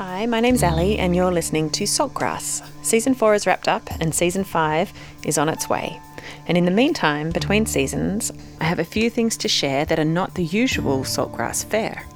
[0.00, 2.66] Hi, my name's Ali, and you're listening to Saltgrass.
[2.82, 4.90] Season 4 is wrapped up, and Season 5
[5.24, 6.00] is on its way.
[6.46, 8.32] And in the meantime, between seasons,
[8.62, 12.06] I have a few things to share that are not the usual Saltgrass fare.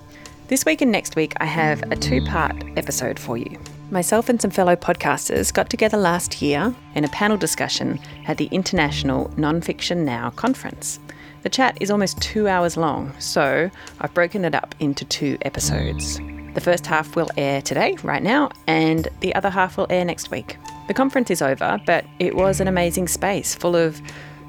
[0.48, 3.60] This week and next week, I have a two part episode for you.
[3.90, 8.46] Myself and some fellow podcasters got together last year in a panel discussion at the
[8.46, 11.00] International Nonfiction Now conference.
[11.42, 16.18] The chat is almost two hours long, so I've broken it up into two episodes.
[16.54, 20.30] The first half will air today, right now, and the other half will air next
[20.30, 20.56] week.
[20.86, 24.00] The conference is over, but it was an amazing space full of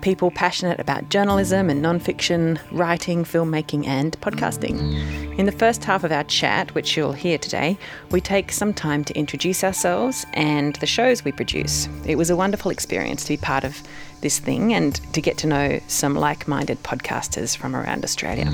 [0.02, 5.40] people passionate about journalism and nonfiction, writing, filmmaking, and podcasting.
[5.40, 7.76] In the first half of our chat, which you'll hear today,
[8.12, 11.90] we take some time to introduce ourselves and the shows we produce.
[12.06, 13.82] It was a wonderful experience to be part of
[14.26, 18.46] this thing and to get to know some like minded podcasters from around Australia.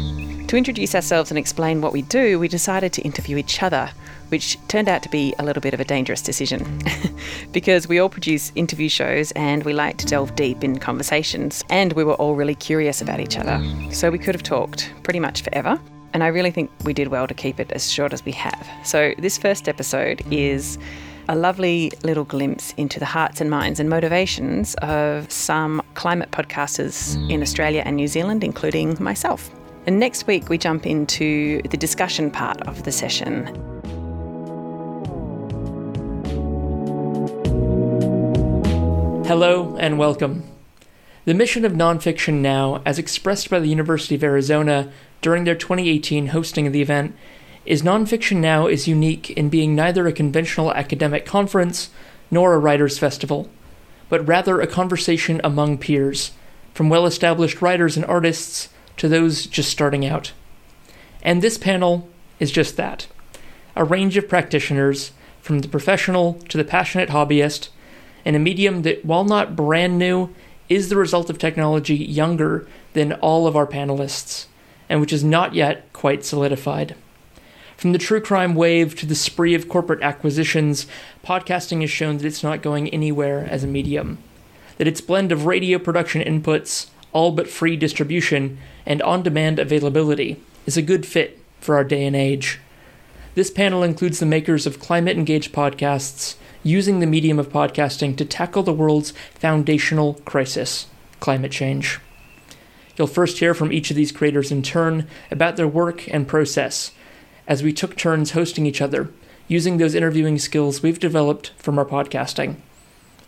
[0.48, 3.90] To introduce ourselves and explain what we do, we decided to interview each other,
[4.28, 6.82] which turned out to be a little bit of a dangerous decision
[7.54, 11.94] because we all produce interview shows and we like to delve deep in conversations, and
[11.94, 13.58] we were all really curious about each other.
[13.94, 15.80] So we could have talked pretty much forever.
[16.14, 18.68] And I really think we did well to keep it as short as we have.
[18.84, 20.78] So, this first episode is
[21.32, 27.16] a lovely little glimpse into the hearts and minds and motivations of some climate podcasters
[27.30, 29.50] in Australia and New Zealand, including myself.
[29.88, 33.46] And next week, we jump into the discussion part of the session.
[39.26, 40.44] Hello and welcome.
[41.24, 46.28] The mission of Nonfiction Now, as expressed by the University of Arizona during their 2018
[46.28, 47.16] hosting of the event,
[47.66, 51.90] is Nonfiction Now is unique in being neither a conventional academic conference
[52.32, 53.50] nor a writers' festival,
[54.10, 56.32] but rather a conversation among peers,
[56.74, 60.32] from well established writers and artists to those just starting out.
[61.22, 62.10] And this panel
[62.40, 63.08] is just that
[63.76, 67.70] a range of practitioners, from the professional to the passionate hobbyist,
[68.26, 70.34] in a medium that, while not brand new,
[70.68, 74.46] is the result of technology younger than all of our panelists,
[74.90, 76.96] and which is not yet quite solidified.
[77.82, 80.86] From the true crime wave to the spree of corporate acquisitions,
[81.26, 84.20] podcasting has shown that it's not going anywhere as a medium.
[84.78, 90.40] That its blend of radio production inputs, all but free distribution, and on demand availability
[90.68, 92.60] is a good fit for our day and age.
[93.34, 98.26] This panel includes the makers of climate engaged podcasts, using the medium of podcasting to
[98.26, 100.86] tackle the world's foundational crisis
[101.20, 102.00] climate change.
[102.96, 106.92] You'll first hear from each of these creators in turn about their work and process
[107.52, 109.10] as we took turns hosting each other,
[109.50, 112.56] using those interviewing skills we've developed from our podcasting.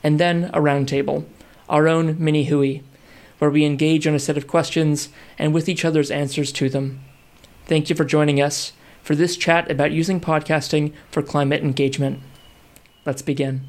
[0.01, 1.25] And then a roundtable,
[1.67, 2.83] our own mini Hui,
[3.39, 7.01] where we engage on a set of questions and with each other's answers to them.
[7.65, 12.21] Thank you for joining us for this chat about using podcasting for climate engagement.
[13.05, 13.67] Let's begin.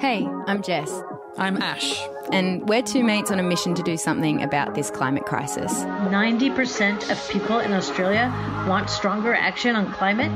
[0.00, 1.02] Hey, I'm Jess.
[1.38, 2.00] I'm Ash.
[2.32, 5.72] And we're two mates on a mission to do something about this climate crisis.
[5.72, 8.28] 90% of people in Australia
[8.68, 10.32] want stronger action on climate.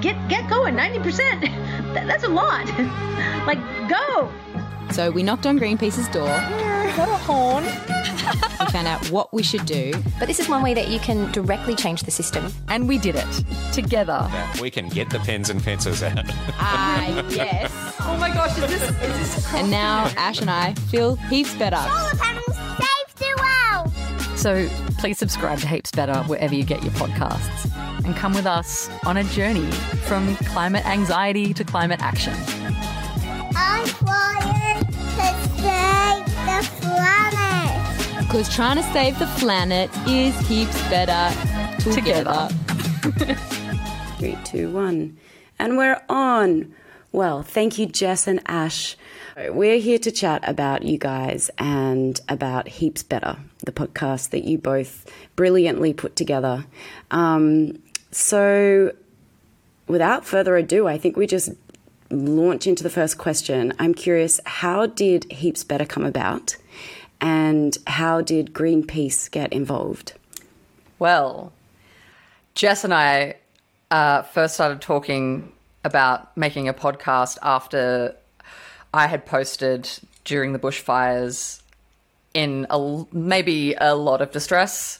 [0.00, 1.94] Get get going, 90%.
[1.94, 2.66] That's a lot.
[3.46, 3.58] like
[3.88, 4.32] go.
[4.92, 6.28] So we knocked on Greenpeace's door.
[6.28, 7.64] What a horn.
[8.58, 9.92] We found out what we should do.
[10.18, 12.52] But this is one way that you can directly change the system.
[12.66, 14.26] And we did it together.
[14.32, 16.24] that we can get the pens and pencils out.
[16.58, 17.65] Ah, yes.
[18.08, 21.76] Oh my gosh, is this is this And now Ash and I feel heaps better.
[21.76, 24.38] Solar panels save the world.
[24.38, 24.68] So
[24.98, 27.70] please subscribe to Heaps Better wherever you get your podcasts.
[28.04, 29.70] And come with us on a journey
[30.06, 32.34] from climate anxiety to climate action.
[33.56, 34.92] I'm flying to
[35.58, 38.20] save the planet.
[38.20, 41.34] Because trying to save the planet is heaps better
[41.90, 42.48] together.
[44.18, 45.16] Three, two, one.
[45.58, 46.74] And we're on.
[47.16, 48.94] Well, thank you, Jess and Ash.
[49.48, 54.58] We're here to chat about you guys and about Heaps Better, the podcast that you
[54.58, 56.66] both brilliantly put together.
[57.10, 57.78] Um,
[58.10, 58.92] so,
[59.86, 61.52] without further ado, I think we just
[62.10, 63.72] launch into the first question.
[63.78, 66.54] I'm curious how did Heaps Better come about?
[67.18, 70.12] And how did Greenpeace get involved?
[70.98, 71.54] Well,
[72.54, 73.36] Jess and I
[73.90, 75.54] uh, first started talking
[75.86, 78.16] about making a podcast after
[78.92, 79.88] I had posted
[80.24, 81.62] during the bushfires
[82.34, 84.98] in a, maybe a lot of distress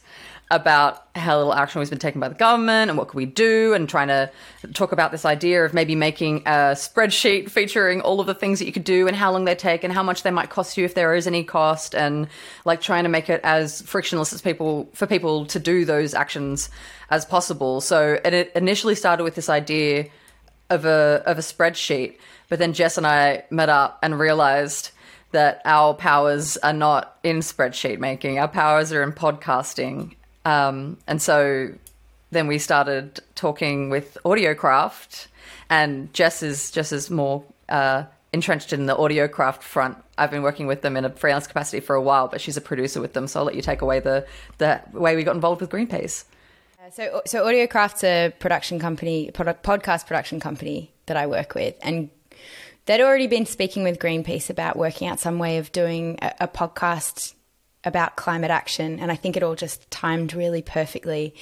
[0.48, 3.74] about how little action was been taken by the government and what could we do
[3.74, 4.30] and trying to
[4.74, 8.66] talk about this idea of maybe making a spreadsheet featuring all of the things that
[8.66, 10.84] you could do and how long they take and how much they might cost you
[10.84, 12.28] if there is any cost and
[12.64, 16.70] like trying to make it as frictionless as people for people to do those actions
[17.10, 17.80] as possible.
[17.80, 20.06] So it initially started with this idea
[20.70, 22.16] of a of a spreadsheet
[22.48, 24.90] but then Jess and I met up and realized
[25.32, 30.14] that our powers are not in spreadsheet making our powers are in podcasting
[30.46, 31.72] um, and so
[32.30, 35.26] then we started talking with Audiocraft,
[35.68, 39.96] and Jess is Jess is more uh, entrenched in the Audiocraft front.
[40.18, 42.60] I've been working with them in a freelance capacity for a while, but she's a
[42.60, 43.26] producer with them.
[43.26, 44.26] So I'll let you take away the
[44.58, 46.24] the way we got involved with Greenpeace.
[46.92, 52.10] So, so Audiocraft's a production company, product, podcast production company that I work with, and
[52.84, 56.48] they'd already been speaking with Greenpeace about working out some way of doing a, a
[56.48, 57.34] podcast
[57.82, 61.34] about climate action, and I think it all just timed really perfectly.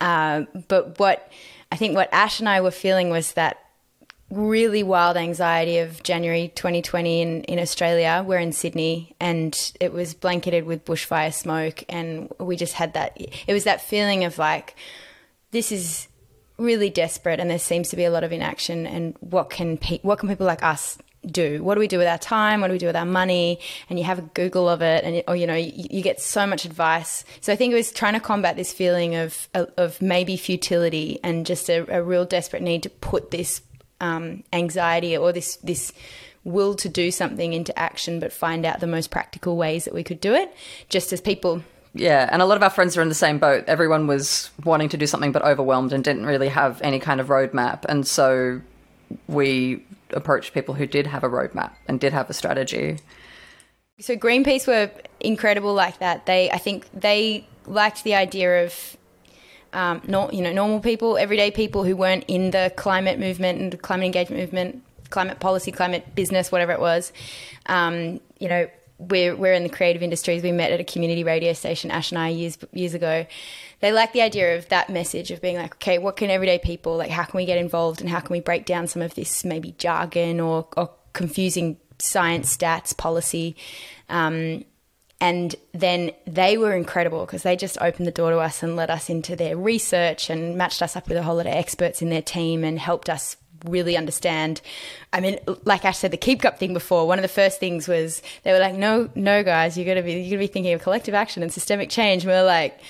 [0.00, 1.30] Uh, but what
[1.70, 3.58] I think what Ash and I were feeling was that
[4.30, 8.24] really wild anxiety of January 2020 in, in Australia.
[8.26, 11.82] We're in Sydney and it was blanketed with bushfire smoke.
[11.88, 14.76] And we just had that, it was that feeling of like,
[15.50, 16.06] this is
[16.58, 18.86] really desperate and there seems to be a lot of inaction.
[18.86, 20.96] And what can, pe- what can people like us
[21.26, 21.62] do?
[21.62, 22.60] What do we do with our time?
[22.60, 23.58] What do we do with our money?
[23.88, 26.46] And you have a Google of it, and or you know you, you, get so
[26.46, 27.24] much advice.
[27.40, 31.44] So I think it was trying to combat this feeling of of maybe futility and
[31.44, 33.60] just a, a real desperate need to put this
[34.00, 35.92] um, anxiety or this this
[36.42, 40.02] will to do something into action, but find out the most practical ways that we
[40.02, 40.54] could do it.
[40.88, 41.62] Just as people
[41.94, 43.64] yeah, and a lot of our friends are in the same boat.
[43.66, 47.28] Everyone was wanting to do something but overwhelmed and didn't really have any kind of
[47.28, 47.84] roadmap.
[47.88, 48.60] And so
[49.26, 52.98] we approached people who did have a roadmap and did have a strategy.
[53.98, 56.26] So Greenpeace were incredible like that.
[56.26, 58.96] They, I think, they liked the idea of,
[59.72, 63.82] um, not you know, normal people, everyday people who weren't in the climate movement and
[63.82, 67.12] climate engagement movement, climate policy, climate business, whatever it was.
[67.66, 68.68] Um, you know,
[68.98, 70.42] we're we're in the creative industries.
[70.42, 73.26] We met at a community radio station, Ash and I, years years ago.
[73.80, 76.96] They like the idea of that message of being like, okay, what can everyday people
[76.96, 77.10] like?
[77.10, 79.74] How can we get involved, and how can we break down some of this maybe
[79.78, 83.56] jargon or, or confusing science, stats, policy?
[84.10, 84.64] Um,
[85.20, 88.90] and then they were incredible because they just opened the door to us and let
[88.90, 92.08] us into their research and matched us up with a whole lot of experts in
[92.08, 93.36] their team and helped us
[93.66, 94.62] really understand.
[95.12, 97.06] I mean, like Ash said, the keep cup thing before.
[97.06, 100.02] One of the first things was they were like, "No, no, guys, you got to
[100.02, 102.44] be you got to be thinking of collective action and systemic change." And we were
[102.44, 102.80] like,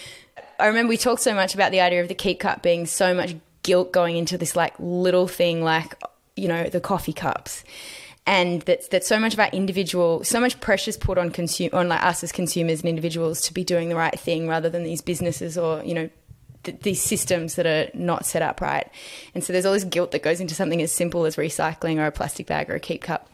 [0.59, 3.15] I remember we talked so much about the idea of the keep cup being so
[3.15, 5.95] much guilt going into this like little thing, like
[6.37, 7.65] you know the coffee cups.
[8.27, 11.71] And that, that so much of our individual, so much pressure is put on consume
[11.73, 14.85] on like us as consumers and individuals to be doing the right thing rather than
[14.85, 16.11] these businesses or you know
[16.65, 18.89] th- these systems that are not set up right.
[19.35, 22.07] And so there's all this guilt that goes into something as simple as recycling or
[22.07, 23.29] a plastic bag or a keep cup.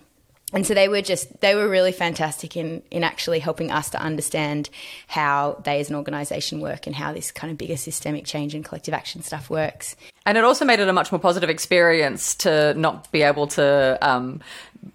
[0.57, 4.01] And so they were just they were really fantastic in in actually helping us to
[4.01, 4.71] understand
[5.07, 8.65] how they as an organization work and how this kind of bigger systemic change and
[8.65, 9.97] collective action stuff works.
[10.25, 13.99] And it also made it a much more positive experience to not be able to
[14.01, 14.41] um,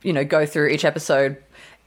[0.02, 1.38] you know go through each episode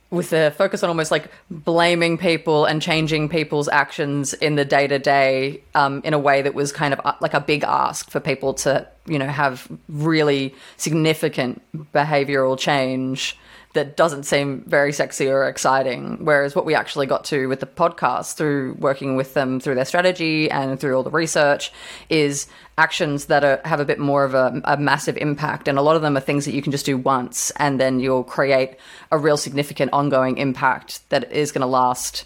[0.09, 4.87] with a focus on almost like blaming people and changing people's actions in the day
[4.87, 8.21] to day in a way that was kind of uh, like a big ask for
[8.21, 11.61] people to, you know, have really significant
[11.91, 13.37] behavioral change
[13.75, 16.17] that doesn't seem very sexy or exciting.
[16.25, 19.85] Whereas what we actually got to with the podcast through working with them through their
[19.85, 21.71] strategy and through all the research
[22.09, 25.67] is actions that are, have a bit more of a, a, massive impact.
[25.67, 27.99] And a lot of them are things that you can just do once and then
[27.99, 28.77] you'll create
[29.11, 32.25] a real significant ongoing impact that is going to last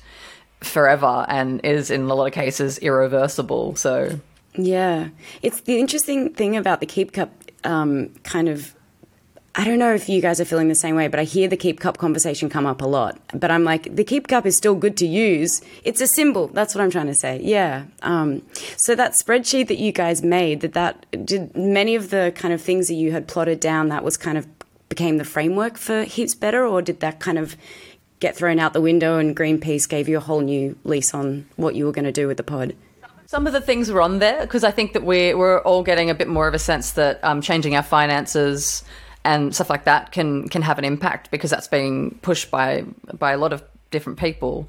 [0.62, 3.76] forever and is in a lot of cases irreversible.
[3.76, 4.20] So.
[4.54, 5.10] Yeah.
[5.42, 7.32] It's the interesting thing about the Keep Cup
[7.64, 8.74] um, kind of
[9.56, 11.58] I don't know if you guys are feeling the same way, but I hear the
[11.58, 13.20] Keep Cup conversation come up a lot.
[13.34, 15.62] But I'm like, the Keep Cup is still good to use.
[15.84, 16.48] It's a symbol.
[16.48, 17.42] That's what I'm trying to say.
[17.44, 17.86] Yeah.
[18.04, 18.44] Um,
[18.78, 22.62] so that spreadsheet that you guys made, that that did many of the kind of
[22.62, 24.48] things that you had plotted down, that was kind of
[24.88, 27.56] became the framework for Heaps Better, or did that kind of
[28.20, 31.74] get thrown out the window and Greenpeace gave you a whole new lease on what
[31.74, 32.76] you were going to do with the pod?
[33.26, 36.10] Some of the things were on there because I think that we, we're all getting
[36.10, 38.84] a bit more of a sense that um, changing our finances
[39.24, 42.84] and stuff like that can can have an impact because that's being pushed by
[43.18, 44.68] by a lot of different people.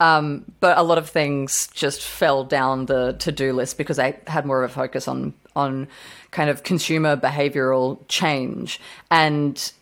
[0.00, 4.18] Um, but a lot of things just fell down the to do list because I
[4.26, 5.88] had more of a focus on on
[6.30, 8.80] kind of consumer behavioral change.
[9.10, 9.72] And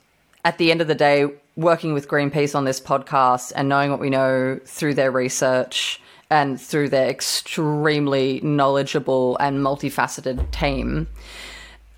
[0.45, 4.01] at the end of the day, working with Greenpeace on this podcast and knowing what
[4.01, 11.07] we know through their research and through their extremely knowledgeable and multifaceted team.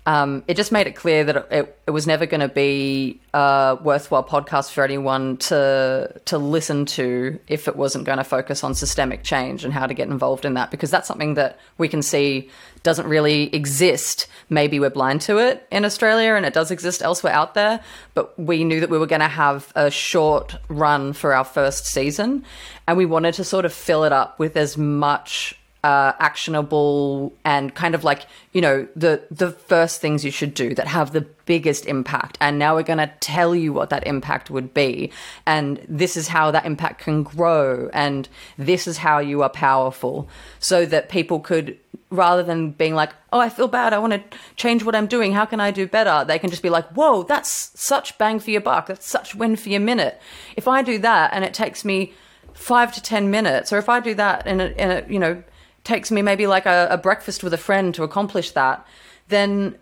[0.07, 3.77] Um, it just made it clear that it, it was never going to be a
[3.83, 8.73] worthwhile podcast for anyone to to listen to if it wasn't going to focus on
[8.73, 12.01] systemic change and how to get involved in that because that's something that we can
[12.01, 12.49] see
[12.81, 14.25] doesn't really exist.
[14.49, 17.79] Maybe we're blind to it in Australia and it does exist elsewhere out there,
[18.15, 21.85] but we knew that we were going to have a short run for our first
[21.85, 22.43] season
[22.87, 27.73] and we wanted to sort of fill it up with as much uh, actionable and
[27.73, 31.21] kind of like you know the the first things you should do that have the
[31.45, 32.37] biggest impact.
[32.39, 35.11] And now we're going to tell you what that impact would be.
[35.45, 37.89] And this is how that impact can grow.
[37.93, 40.29] And this is how you are powerful.
[40.59, 41.77] So that people could
[42.09, 43.93] rather than being like oh i feel bad.
[43.93, 45.33] I want to change what i'm doing.
[45.33, 46.25] How can i do better?
[46.25, 48.87] They can just be like whoa that's such bang for your buck.
[48.87, 50.21] That's such win for your minute.
[50.55, 52.13] If i do that and it takes me
[52.53, 55.41] five to ten minutes or if i do that in a, in a you know
[55.83, 58.85] takes me maybe like a, a breakfast with a friend to accomplish that,
[59.27, 59.75] then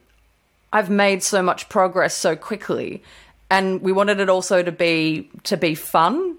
[0.72, 3.03] I've made so much progress so quickly.
[3.50, 6.38] And we wanted it also to be to be fun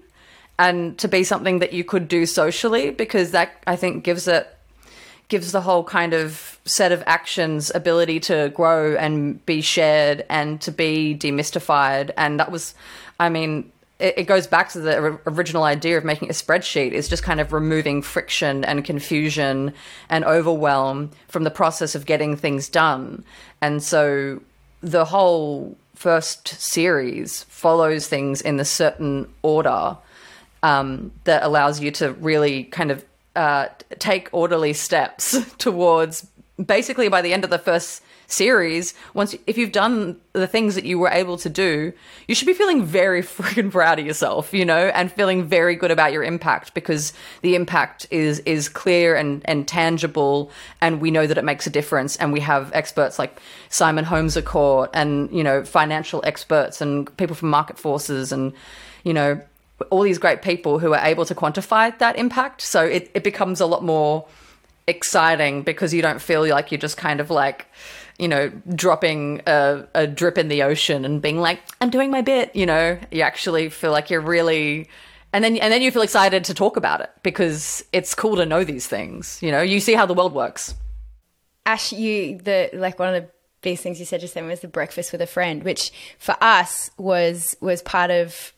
[0.57, 4.47] and to be something that you could do socially because that I think gives it
[5.27, 10.61] gives the whole kind of set of actions ability to grow and be shared and
[10.61, 12.75] to be demystified and that was
[13.19, 17.07] I mean it, it goes back to the original idea of making a spreadsheet is
[17.07, 19.73] just kind of removing friction and confusion
[20.09, 23.23] and overwhelm from the process of getting things done.
[23.61, 24.41] And so
[24.81, 29.95] the whole first series follows things in a certain order
[30.63, 33.05] um, that allows you to really kind of
[33.35, 33.67] uh,
[33.99, 36.27] take orderly steps towards
[36.63, 40.85] basically by the end of the first series, once if you've done the things that
[40.85, 41.93] you were able to do,
[42.27, 45.91] you should be feeling very freaking proud of yourself, you know, and feeling very good
[45.91, 51.27] about your impact because the impact is is clear and and tangible, and we know
[51.27, 52.15] that it makes a difference.
[52.17, 57.15] And we have experts like Simon Holmes à Court, and you know, financial experts and
[57.17, 58.53] people from market forces, and
[59.03, 59.41] you know,
[59.89, 62.61] all these great people who are able to quantify that impact.
[62.61, 64.25] So it, it becomes a lot more
[64.87, 67.67] exciting because you don't feel like you're just kind of like
[68.21, 72.21] you know, dropping a, a drip in the ocean and being like, I'm doing my
[72.21, 74.87] bit, you know, you actually feel like you're really
[75.33, 78.45] and then and then you feel excited to talk about it because it's cool to
[78.45, 79.41] know these things.
[79.41, 80.75] You know, you see how the world works.
[81.65, 83.29] Ash, you the like one of the
[83.61, 86.91] biggest things you said just then was the breakfast with a friend, which for us
[86.97, 88.53] was was part of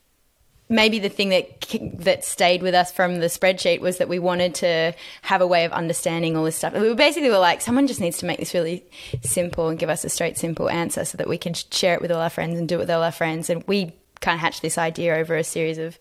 [0.68, 1.66] maybe the thing that
[1.98, 5.64] that stayed with us from the spreadsheet was that we wanted to have a way
[5.64, 6.72] of understanding all this stuff.
[6.74, 8.84] We basically were like, someone just needs to make this really
[9.22, 12.10] simple and give us a straight, simple answer so that we can share it with
[12.10, 13.50] all our friends and do it with all our friends.
[13.50, 15.98] And we kind of hatched this idea over a series of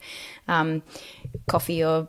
[0.48, 0.82] um,
[1.48, 2.08] coffee or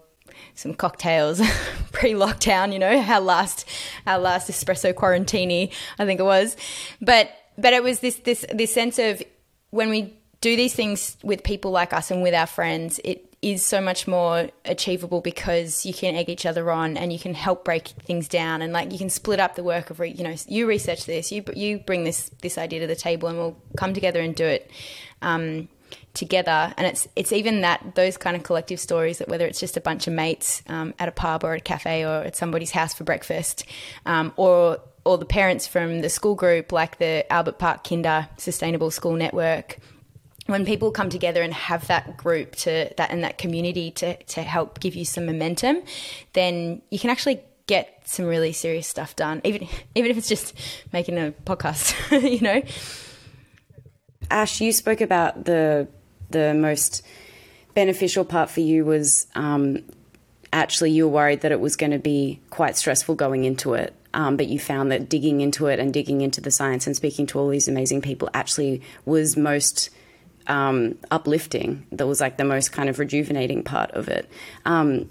[0.54, 1.40] some cocktails
[1.92, 2.73] pre-lockdown.
[2.73, 3.66] You know, our last
[4.06, 6.56] our last espresso quarantini, I think it was,
[7.00, 9.23] but but it was this this this sense of
[9.70, 10.14] when we
[10.45, 14.07] do these things with people like us and with our friends, it is so much
[14.07, 18.29] more achievable because you can egg each other on and you can help break things
[18.29, 21.07] down and like you can split up the work of re- you know you research
[21.07, 24.35] this you you bring this this idea to the table and we'll come together and
[24.35, 24.71] do it
[25.23, 25.67] um,
[26.13, 26.75] together.
[26.77, 29.81] And it's it's even that those kind of collective stories that whether it's just a
[29.81, 33.05] bunch of mates um, at a pub or a cafe or at somebody's house for
[33.05, 33.65] breakfast
[34.05, 38.91] um, or or the parents from the school group like the Albert Park Kinder Sustainable
[38.91, 39.79] School Network
[40.47, 44.43] when people come together and have that group to that and that community to to
[44.43, 45.83] help give you some momentum,
[46.35, 49.41] then you can actually get some really serious stuff done.
[49.45, 50.55] Even even if it's just
[50.93, 51.95] making a podcast,
[52.31, 52.63] you know.
[54.31, 55.89] Ash, you spoke about the
[56.31, 57.03] the most
[57.75, 59.79] beneficial part for you was um,
[60.53, 63.95] actually you were worried that it was going to be quite stressful going into it.
[64.15, 67.27] Um, but you found that digging into it and digging into the science and speaking
[67.27, 69.91] to all these amazing people actually was most
[70.47, 71.87] um, uplifting.
[71.93, 74.29] That was like the most kind of rejuvenating part of it.
[74.65, 75.09] Um,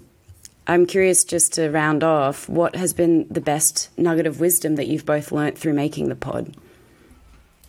[0.66, 4.86] I'm curious just to round off, what has been the best nugget of wisdom that
[4.86, 6.56] you've both learnt through making the pod?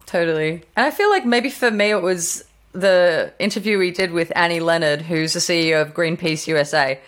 [0.06, 0.64] Totally.
[0.76, 4.60] And I feel like maybe for me it was the interview we did with Annie
[4.60, 7.00] Leonard, who's the CEO of Greenpeace USA.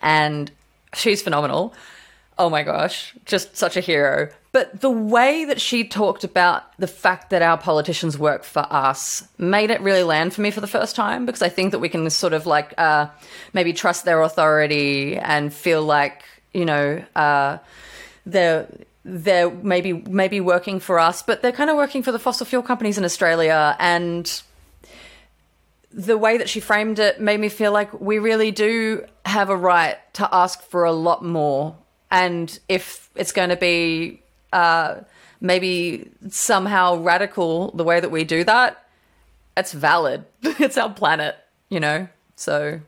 [0.00, 0.50] And
[0.94, 1.74] she's phenomenal.
[2.38, 4.28] Oh my gosh, just such a hero.
[4.52, 9.26] But the way that she talked about the fact that our politicians work for us
[9.38, 11.88] made it really land for me for the first time because I think that we
[11.88, 13.06] can sort of like uh,
[13.54, 17.58] maybe trust their authority and feel like you know uh,
[18.26, 18.68] they're
[19.04, 22.62] they're maybe maybe working for us, but they're kind of working for the fossil fuel
[22.62, 24.42] companies in Australia and
[25.90, 29.56] the way that she framed it made me feel like we really do have a
[29.56, 31.76] right to ask for a lot more.
[32.10, 34.21] And if it's going to be
[34.52, 35.00] uh,
[35.40, 38.86] maybe somehow radical the way that we do that,
[39.56, 40.24] it's valid.
[40.42, 41.36] it's our planet,
[41.68, 42.08] you know?
[42.36, 42.80] So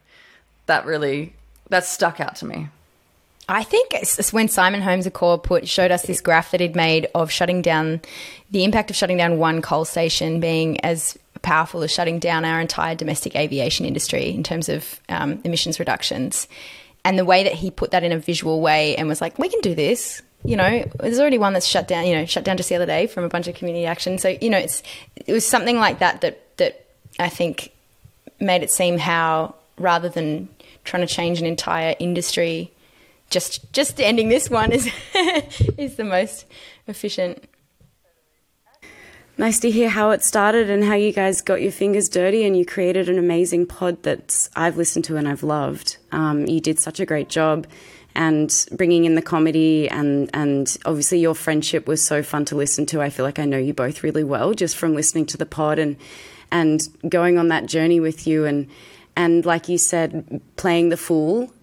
[0.65, 1.33] that really,
[1.69, 2.69] that stuck out to me.
[3.47, 6.75] I think it's when Simon Holmes à Court put showed us this graph that he'd
[6.75, 8.01] made of shutting down
[8.49, 12.59] the impact of shutting down one coal station being as powerful as shutting down our
[12.59, 16.47] entire domestic aviation industry in terms of um, emissions reductions.
[17.03, 19.47] And the way that he put that in a visual way and was like, we
[19.47, 20.23] can do this.
[20.45, 22.05] You know, there's already one that's shut down.
[22.05, 24.17] You know, shut down just the other day from a bunch of community action.
[24.17, 24.83] So you know, it's
[25.15, 26.85] it was something like that that that
[27.19, 27.71] I think
[28.39, 30.49] made it seem how rather than
[30.83, 32.71] trying to change an entire industry
[33.29, 34.89] just just ending this one is
[35.77, 36.45] is the most
[36.87, 37.43] efficient.
[39.37, 42.57] Nice to hear how it started and how you guys got your fingers dirty and
[42.57, 45.97] you created an amazing pod that I've listened to and I've loved.
[46.13, 47.67] Um, you did such a great job
[48.15, 52.85] and bringing in the comedy and and obviously your friendship was so fun to listen
[52.87, 53.01] to.
[53.01, 55.79] I feel like I know you both really well just from listening to the pod
[55.79, 55.97] and
[56.51, 58.67] and going on that journey with you and
[59.15, 61.53] and like you said, playing the fool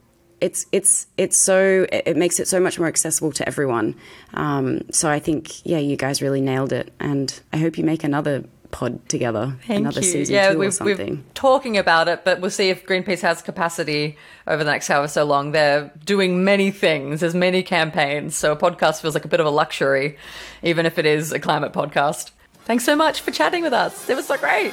[0.42, 3.94] it's it's it's so it makes it so much more accessible to everyone.
[4.34, 8.02] Um, so I think yeah, you guys really nailed it, and I hope you make
[8.02, 10.06] another pod together, Thank another you.
[10.06, 11.16] season yeah, two we've, or something.
[11.16, 14.16] We're talking about it, but we'll see if Greenpeace has capacity
[14.48, 15.52] over the next however so long.
[15.52, 17.20] They're doing many things.
[17.20, 20.16] There's many campaigns, so a podcast feels like a bit of a luxury,
[20.64, 22.32] even if it is a climate podcast.
[22.64, 24.08] Thanks so much for chatting with us.
[24.08, 24.72] It was so great.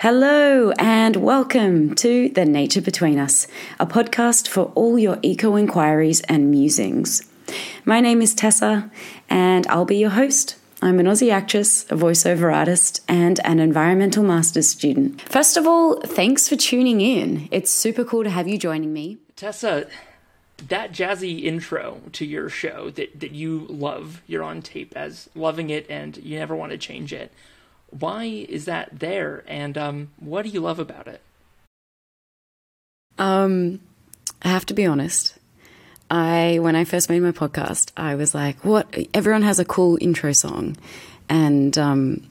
[0.00, 3.46] Hello and welcome to The Nature Between Us,
[3.80, 7.22] a podcast for all your eco inquiries and musings.
[7.84, 8.90] My name is Tessa
[9.28, 10.56] and I'll be your host.
[10.82, 15.20] I'm an Aussie actress, a voiceover artist, and an environmental master's student.
[15.22, 17.48] First of all, thanks for tuning in.
[17.50, 19.18] It's super cool to have you joining me.
[19.36, 19.86] Tessa,
[20.68, 25.70] that jazzy intro to your show that, that you love, you're on tape as loving
[25.70, 27.32] it and you never want to change it
[27.98, 31.20] why is that there and um, what do you love about it
[33.18, 33.80] um,
[34.42, 35.38] i have to be honest
[36.10, 38.86] i when i first made my podcast i was like what?
[39.14, 40.76] Everyone has a cool intro song.
[41.28, 42.26] And um,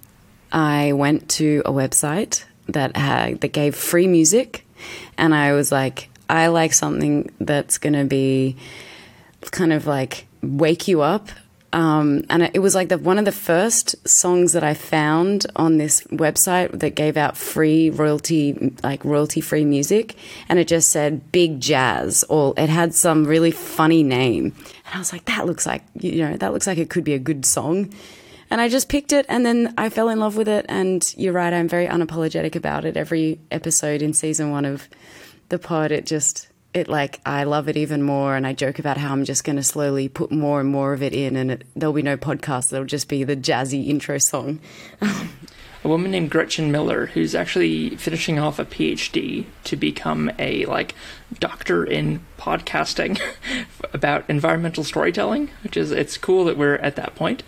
[0.51, 4.65] i went to a website that had that gave free music.
[5.17, 8.55] And i was like i like something that's going to be
[9.51, 11.29] kind of like wake you up
[11.73, 15.77] um, and it was like the, one of the first songs that I found on
[15.77, 20.15] this website that gave out free royalty, like royalty free music.
[20.47, 24.53] And it just said Big Jazz, or it had some really funny name.
[24.85, 27.15] And I was like, that looks like, you know, that looks like it could be
[27.15, 27.91] a good song.
[28.51, 30.67] And I just picked it and then I fell in love with it.
[30.69, 32.95] And you're right, I'm very unapologetic about it.
[32.95, 34.87] Every episode in season one of
[35.49, 38.97] the pod, it just it like I love it even more, and I joke about
[38.97, 41.65] how I'm just going to slowly put more and more of it in, and it,
[41.75, 42.69] there'll be no podcast.
[42.69, 44.59] There'll just be the jazzy intro song.
[45.83, 50.95] a woman named Gretchen Miller, who's actually finishing off a PhD to become a like
[51.39, 53.19] doctor in podcasting
[53.93, 57.43] about environmental storytelling, which is it's cool that we're at that point.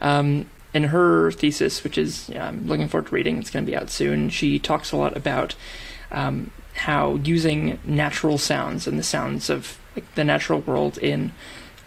[0.00, 3.70] Um, in her thesis, which is yeah, I'm looking forward to reading, it's going to
[3.70, 4.28] be out soon.
[4.28, 5.54] She talks a lot about
[6.10, 11.32] um, how using natural sounds and the sounds of like, the natural world in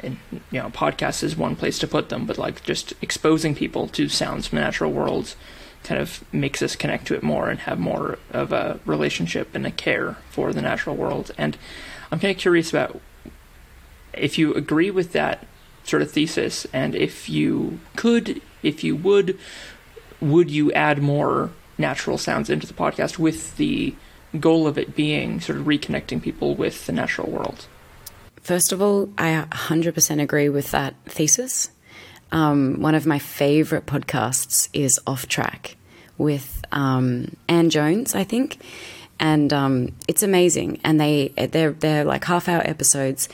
[0.02, 3.88] in you know podcasts is one place to put them but like just exposing people
[3.88, 5.36] to sounds from the natural world
[5.84, 9.66] kind of makes us connect to it more and have more of a relationship and
[9.66, 11.32] a care for the natural world.
[11.38, 11.58] And
[12.12, 13.00] i'm kind of curious about
[14.14, 15.46] if you agree with that
[15.84, 19.38] sort of thesis and if you could if you would
[20.20, 23.96] would you add more natural sounds into the podcast with the
[24.40, 27.68] goal of it being sort of reconnecting people with the natural world?
[28.42, 31.70] First of all, I 100% agree with that thesis.
[32.32, 35.76] Um, one of my favorite podcasts is Off Track
[36.18, 38.58] with um, Ann Jones, I think,
[39.20, 40.80] and um, it's amazing.
[40.84, 43.30] And they they're they're like half hour episodes,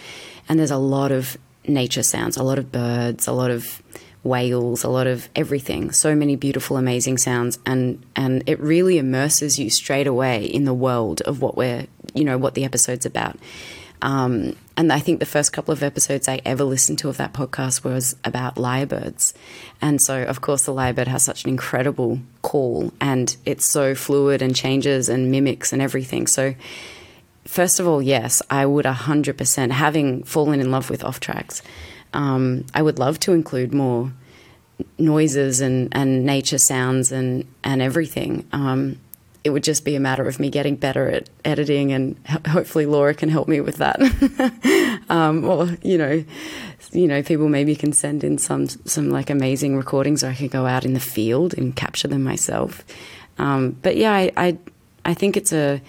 [0.47, 3.81] and there's a lot of nature sounds, a lot of birds, a lot of
[4.25, 5.91] whales, a lot of everything.
[5.91, 10.73] So many beautiful, amazing sounds, and and it really immerses you straight away in the
[10.73, 13.37] world of what we're, you know, what the episode's about.
[14.01, 17.33] Um, and I think the first couple of episodes I ever listened to of that
[17.33, 19.33] podcast was about lyrebirds.
[19.81, 24.41] And so, of course, the lyrebird has such an incredible call and it's so fluid
[24.41, 26.27] and changes and mimics and everything.
[26.27, 26.55] So,
[27.45, 31.61] first of all, yes, I would 100%, having fallen in love with off tracks,
[32.15, 34.11] um, I would love to include more
[34.97, 38.47] noises and, and nature sounds and, and everything.
[38.53, 38.99] Um,
[39.43, 42.87] it would just be a matter of me getting better at editing, and ho- hopefully
[42.87, 43.99] Laura can help me with that.
[45.09, 46.23] um, or you know,
[46.91, 50.49] you know, people maybe can send in some some like amazing recordings, or I could
[50.49, 52.83] go out in the field and capture them myself.
[53.37, 54.57] Um, but yeah, I, I
[55.05, 55.79] I think it's a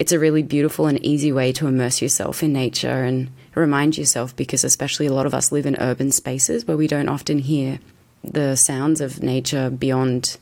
[0.00, 4.34] it's a really beautiful and easy way to immerse yourself in nature and remind yourself
[4.36, 7.78] because especially a lot of us live in urban spaces where we don't often hear
[8.24, 10.36] the sounds of nature beyond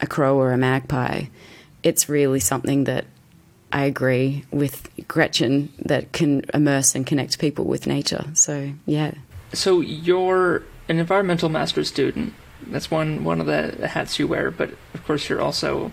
[0.00, 1.24] a crow or a magpie.
[1.82, 3.04] It's really something that
[3.72, 8.24] I agree with Gretchen that can immerse and connect people with nature.
[8.34, 9.12] So, yeah.
[9.52, 12.34] So you're an environmental master's student.
[12.66, 15.92] That's one one of the hats you wear, but of course you're also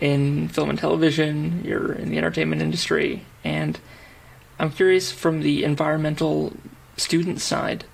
[0.00, 3.78] in film and television, you're in the entertainment industry, and
[4.58, 6.52] I'm curious from the environmental
[6.96, 7.84] student side,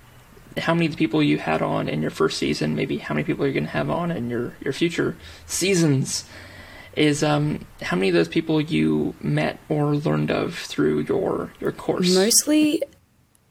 [0.56, 3.54] how many people you had on in your first season, maybe how many people you're
[3.54, 6.24] going to have on in your, your future seasons,
[6.96, 11.72] is um, how many of those people you met or learned of through your, your
[11.72, 12.14] course?
[12.14, 12.82] Mostly,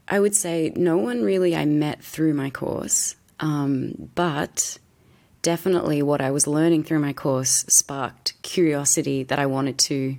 [0.08, 4.78] I would say no one really I met through my course, um, but
[5.42, 10.18] definitely what I was learning through my course sparked curiosity that I wanted to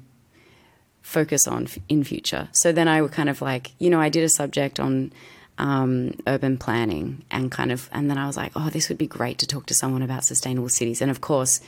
[1.11, 2.49] focus on in future.
[2.53, 5.13] So then I would kind of like, you know, I did a subject on
[5.59, 9.09] um, urban planning and kind of, and then I was like, oh, this would be
[9.09, 11.03] great to talk to someone about sustainable cities.
[11.03, 11.61] And of course,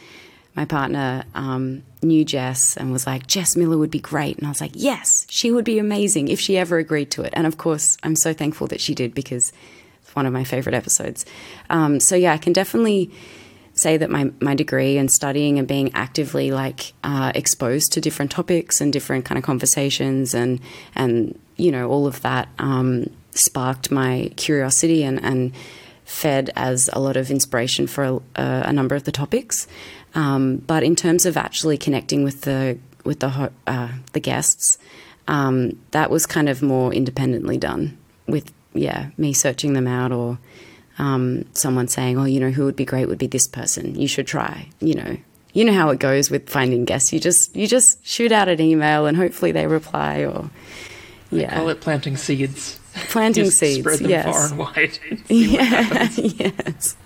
[0.55, 4.39] my partner um, knew Jess and was like, Jess Miller would be great.
[4.39, 7.33] And I was like, yes, she would be amazing if she ever agreed to it.
[7.33, 9.53] And of course, I'm so thankful that she did because
[10.03, 11.27] it's one of my favorite episodes.
[11.69, 13.11] Um, so yeah, I can definitely
[13.75, 18.31] say that my, my degree and studying and being actively like uh, exposed to different
[18.31, 20.61] topics and different kind of conversations and
[20.95, 25.53] and you know all of that um, sparked my curiosity and, and
[26.05, 29.67] fed as a lot of inspiration for a, a number of the topics.
[30.15, 34.79] Um, but in terms of actually connecting with the with the uh, the guests,
[35.27, 40.39] um, that was kind of more independently done with yeah me searching them out or
[40.99, 43.95] um, someone saying, "Oh, you know, who would be great would be this person.
[43.95, 45.17] You should try." You know,
[45.53, 47.13] you know how it goes with finding guests.
[47.13, 50.25] You just you just shoot out an email and hopefully they reply.
[50.25, 50.51] Or
[51.31, 52.79] yeah, I call it planting seeds.
[53.09, 53.81] Planting seeds.
[53.81, 54.25] Spread them yes.
[54.25, 54.99] far and wide.
[55.29, 56.09] yeah.
[56.17, 56.97] yes.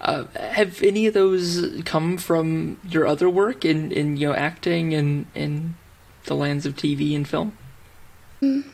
[0.00, 4.92] Uh, have any of those come from your other work in, in you know acting
[4.92, 5.74] and in
[6.24, 7.56] the lands of TV and film?
[8.42, 8.64] Mm.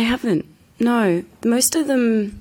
[0.00, 0.46] They haven't.
[0.78, 2.40] No, most of them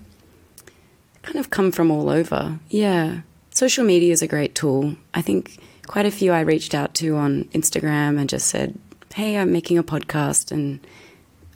[1.23, 2.57] kind of come from all over.
[2.69, 3.23] Yeah.
[3.49, 4.95] Social media is a great tool.
[5.13, 8.79] I think quite a few I reached out to on Instagram and just said,
[9.13, 10.79] "Hey, I'm making a podcast and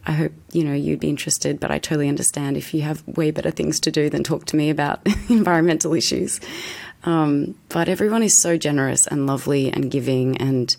[0.06, 3.32] I hope, you know, you'd be interested, but I totally understand if you have way
[3.32, 6.42] better things to do than talk to me about environmental issues."
[7.06, 10.76] Um, but everyone is so generous and lovely and giving and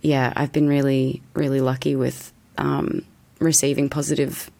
[0.00, 3.04] yeah, I've been really really lucky with um,
[3.38, 4.50] receiving positive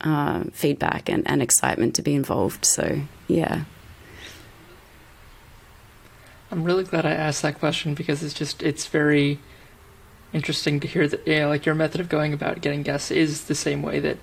[0.00, 2.64] uh, feedback and, and excitement to be involved.
[2.64, 3.64] So, yeah.
[6.50, 9.38] I'm really glad I asked that question because it's just, it's very
[10.32, 13.44] interesting to hear that, you know, like your method of going about getting guests is
[13.44, 14.18] the same way that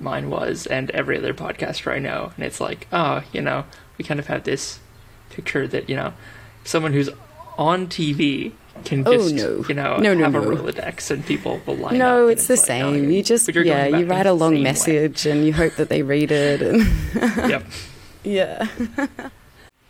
[0.00, 2.32] mine was and every other podcaster I know.
[2.36, 3.64] And it's like, oh, you know,
[3.96, 4.80] we kind of have this
[5.30, 6.14] picture that, you know,
[6.64, 7.10] someone who's
[7.56, 8.52] on TV
[8.84, 9.64] can Oh, no.
[9.68, 10.42] you know No, no, have no.
[10.42, 11.98] a Rolodex and people will line up.
[11.98, 12.64] No, it's the like, oh,
[12.94, 13.10] same.
[13.10, 14.62] you just, yeah, you write a long same way.
[14.64, 16.62] message and you hope that they read it.
[16.62, 16.82] And
[17.50, 17.64] Yep.
[18.24, 18.68] yeah.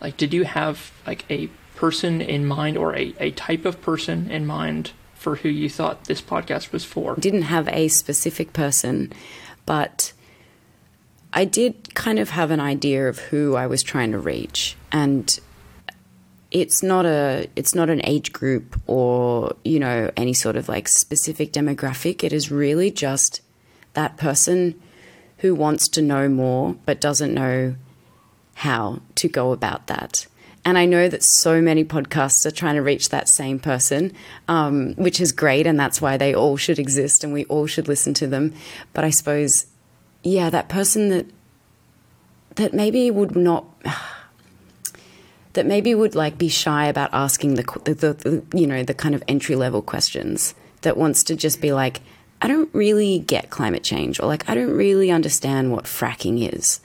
[0.00, 4.30] Like, did you have like a person in mind or a, a type of person
[4.30, 7.16] in mind for who you thought this podcast was for?
[7.16, 9.12] didn't have a specific person,
[9.66, 10.12] but
[11.32, 15.36] I did kind of have an idea of who I was trying to reach, and
[16.50, 20.88] it's not a it's not an age group or you know any sort of like
[20.88, 22.24] specific demographic.
[22.24, 23.42] It is really just
[23.94, 24.80] that person
[25.38, 27.74] who wants to know more but doesn't know
[28.54, 30.26] how to go about that.
[30.64, 34.12] And I know that so many podcasts are trying to reach that same person,
[34.48, 37.88] um, which is great, and that's why they all should exist and we all should
[37.88, 38.52] listen to them.
[38.92, 39.66] But I suppose,
[40.22, 41.26] yeah, that person that
[42.56, 43.66] that maybe would not
[45.58, 49.12] that maybe would like be shy about asking the, the, the, you know the kind
[49.12, 52.00] of entry level questions that wants to just be like
[52.40, 56.80] I don't really get climate change or like I don't really understand what fracking is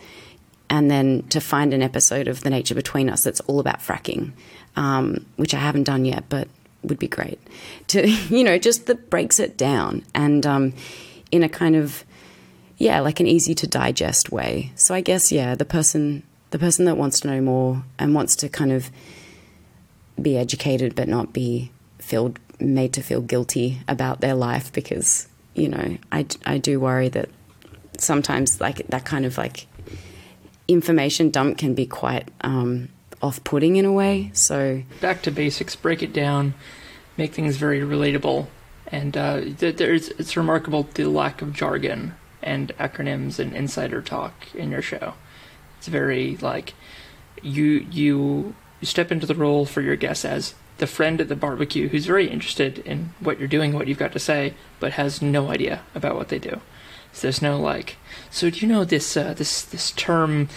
[0.72, 4.32] and then to find an episode of The Nature Between Us that's all about fracking,
[4.76, 6.48] um, which I haven't done yet, but
[6.82, 7.40] would be great.
[7.90, 10.74] To you know, just that breaks it down and um,
[11.32, 12.04] in a kind of
[12.80, 14.72] yeah, like an easy to digest way.
[14.74, 18.36] So I guess yeah, the person the person that wants to know more and wants
[18.36, 18.92] to kind of
[20.22, 25.68] be educated but not be filled made to feel guilty about their life because you
[25.68, 27.30] know I, I do worry that
[27.98, 29.66] sometimes like that kind of like
[30.68, 32.90] information dump can be quite um,
[33.24, 34.30] off-putting in a way.
[34.34, 36.54] So back to basics break it down
[37.18, 38.46] make things very relatable.
[38.88, 42.14] And uh, there's it's remarkable the lack of jargon
[42.44, 45.16] and acronyms and insider talk in your show
[45.84, 46.76] it's very like
[47.42, 51.90] you you step into the role for your guests as the friend at the barbecue
[51.90, 55.50] who's very interested in what you're doing, what you've got to say, but has no
[55.52, 56.62] idea about what they do.
[57.12, 57.98] So there's no like,
[58.32, 60.48] so do you know this uh, this this term?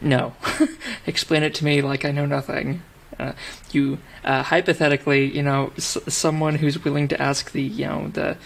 [0.00, 0.34] No,
[1.08, 2.82] explain it to me like I know nothing.
[3.18, 3.32] Uh,
[3.72, 8.36] you uh, hypothetically, you know, s- someone who's willing to ask the you know the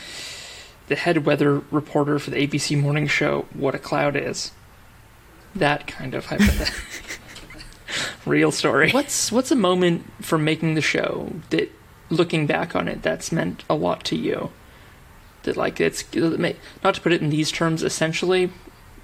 [0.89, 4.51] the head weather reporter for the ABC morning show what a cloud is.
[5.55, 6.81] That kind of hypothetical.
[8.27, 8.91] Real story.
[8.91, 11.71] What's what's a moment from making the show that,
[12.09, 14.51] looking back on it, that's meant a lot to you?
[15.43, 16.05] That like it's
[16.83, 17.83] not to put it in these terms.
[17.83, 18.51] Essentially,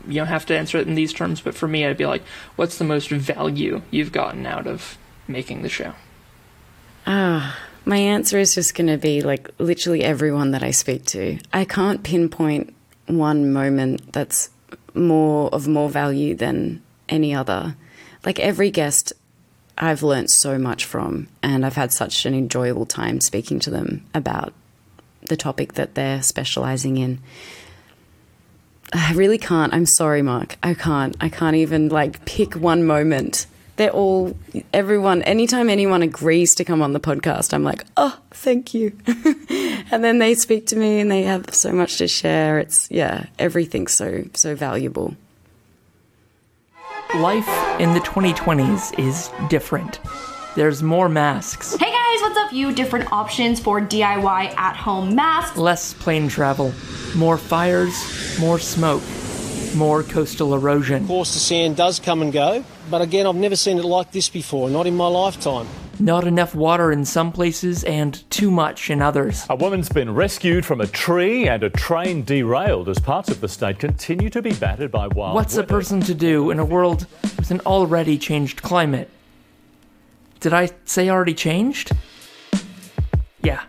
[0.06, 1.40] you don't have to answer it in these terms.
[1.40, 2.22] But for me, I'd be like,
[2.56, 5.94] what's the most value you've gotten out of making the show?
[7.06, 11.38] Ah, my answer is just going to be like literally everyone that I speak to.
[11.52, 12.74] I can't pinpoint
[13.06, 14.50] one moment that's
[14.94, 17.76] more of more value than any other.
[18.24, 19.12] Like every guest
[19.76, 24.04] I've learnt so much from and I've had such an enjoyable time speaking to them
[24.12, 24.52] about
[25.22, 27.20] the topic that they're specializing in.
[28.92, 29.74] I really can't.
[29.74, 30.57] I'm sorry, Mark.
[30.62, 31.16] I can't.
[31.20, 33.46] I can't even like pick one moment.
[33.79, 34.37] They're all
[34.75, 38.93] everyone anytime anyone agrees to come on the podcast, I'm like, "Oh, thank you."
[39.91, 42.59] and then they speak to me and they have so much to share.
[42.59, 45.17] It's yeah, everything's so so valuable.
[47.14, 47.49] Life
[47.81, 50.01] in the 2020s is different.
[50.57, 52.53] There's more masks, Hey guys, what's up?
[52.53, 55.57] You different options for DIY at home masks.
[55.57, 56.73] less plane travel,
[57.17, 57.95] more fires,
[58.41, 59.03] more smoke,
[59.77, 61.03] more coastal erosion.
[61.03, 64.12] Of course, the sand does come and go, but again, I've never seen it like
[64.12, 65.66] this before, not in my lifetime.
[66.01, 69.44] Not enough water in some places and too much in others.
[69.51, 73.48] A woman's been rescued from a tree and a train derailed as parts of the
[73.48, 77.07] state continue to be battered by wild What's a person to do in a world
[77.37, 79.11] with an already changed climate?
[80.40, 81.90] Did I say already changed?
[83.42, 83.62] Yeah,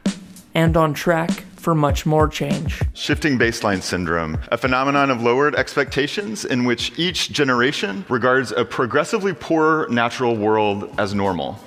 [0.54, 2.82] and on track for much more change.
[2.96, 9.34] Shifting baseline syndrome, a phenomenon of lowered expectations in which each generation regards a progressively
[9.34, 11.60] poorer natural world as normal.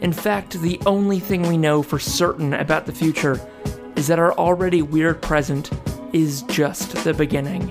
[0.00, 3.38] In fact, the only thing we know for certain about the future
[3.94, 5.70] is that our already weird present
[6.14, 7.70] is just the beginning.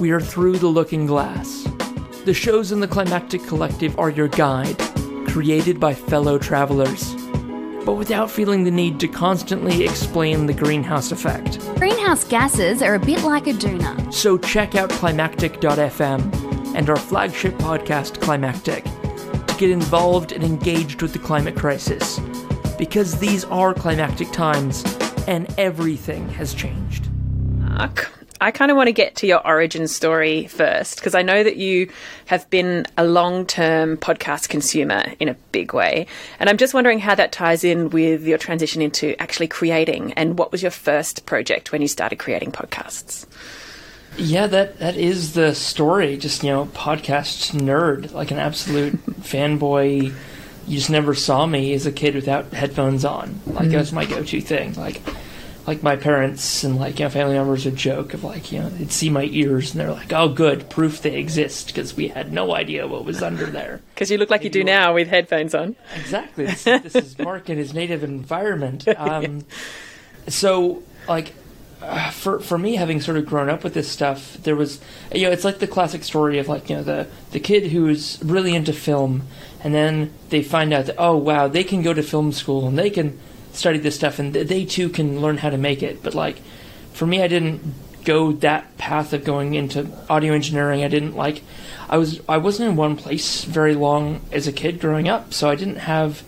[0.00, 1.68] We are through the looking glass.
[2.24, 4.78] The shows in the Climactic Collective are your guide,
[5.28, 7.14] created by fellow travelers,
[7.88, 11.58] but without feeling the need to constantly explain the greenhouse effect.
[11.76, 14.12] Greenhouse gases are a bit like a doona.
[14.12, 21.14] So check out climactic.fm and our flagship podcast, Climactic, to get involved and engaged with
[21.14, 22.20] the climate crisis.
[22.76, 24.84] Because these are climactic times,
[25.26, 27.08] and everything has changed.
[27.56, 31.42] Mark, I kind of want to get to your origin story first because I know
[31.42, 31.90] that you
[32.26, 36.06] have been a long term podcast consumer in a big way.
[36.38, 40.38] And I'm just wondering how that ties in with your transition into actually creating and
[40.38, 43.26] what was your first project when you started creating podcasts?
[44.16, 46.16] Yeah, that that is the story.
[46.16, 50.12] Just you know, podcast nerd, like an absolute fanboy.
[50.66, 53.40] You just never saw me as a kid without headphones on.
[53.46, 53.70] Like Mhm.
[53.72, 54.74] that was my go-to thing.
[54.74, 55.00] Like,
[55.68, 58.70] like my parents and like you know family members would joke of like you know
[58.70, 62.32] they'd see my ears and they're like, oh, good, proof they exist because we had
[62.32, 63.82] no idea what was under there.
[63.98, 65.74] Because you look like you do now with headphones on.
[65.96, 66.46] Exactly.
[66.46, 68.86] This, this is Mark in his native environment.
[68.96, 69.44] Um,
[70.28, 71.34] So, like,
[71.82, 74.80] uh, for for me, having sort of grown up with this stuff, there was,
[75.12, 78.18] you know, it's like the classic story of like, you know, the the kid who's
[78.22, 79.22] really into film,
[79.62, 82.78] and then they find out that oh wow, they can go to film school and
[82.78, 83.18] they can
[83.58, 86.02] study this stuff, and th- they too can learn how to make it.
[86.02, 86.40] But like,
[86.92, 90.84] for me, I didn't go that path of going into audio engineering.
[90.84, 91.42] I didn't like,
[91.90, 95.50] I was I wasn't in one place very long as a kid growing up, so
[95.50, 96.22] I didn't have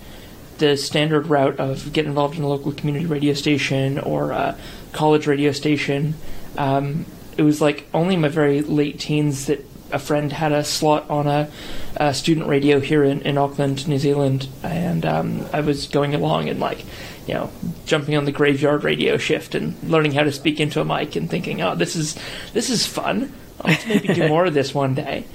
[0.59, 4.59] the standard route of get involved in a local community radio station or a
[4.93, 6.15] college radio station.
[6.59, 7.07] Um,
[7.39, 11.09] it was like only in my very late teens that a friend had a slot
[11.09, 11.51] on a,
[11.97, 16.49] a student radio here in, in Auckland, New Zealand, and um, I was going along
[16.49, 16.85] and like,
[17.31, 17.49] you know,
[17.87, 21.31] jumping on the graveyard radio shift and learning how to speak into a mic and
[21.31, 22.19] thinking, oh, this is
[22.55, 23.33] this is fun.
[23.61, 25.27] I'll maybe do more of this one day.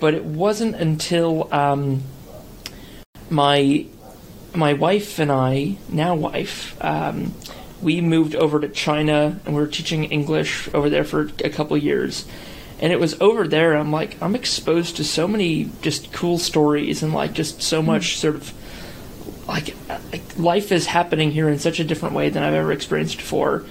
[0.00, 2.04] But it wasn't until um,
[3.28, 3.84] my
[4.54, 7.34] my wife and I, now wife, um,
[7.82, 11.76] we moved over to China and we were teaching English over there for a couple
[11.76, 12.24] years.
[12.80, 17.02] And it was over there, I'm like, I'm exposed to so many just cool stories
[17.02, 18.54] and like just so much sort of
[19.52, 19.74] like,
[20.12, 23.64] like life is happening here in such a different way than I've ever experienced before.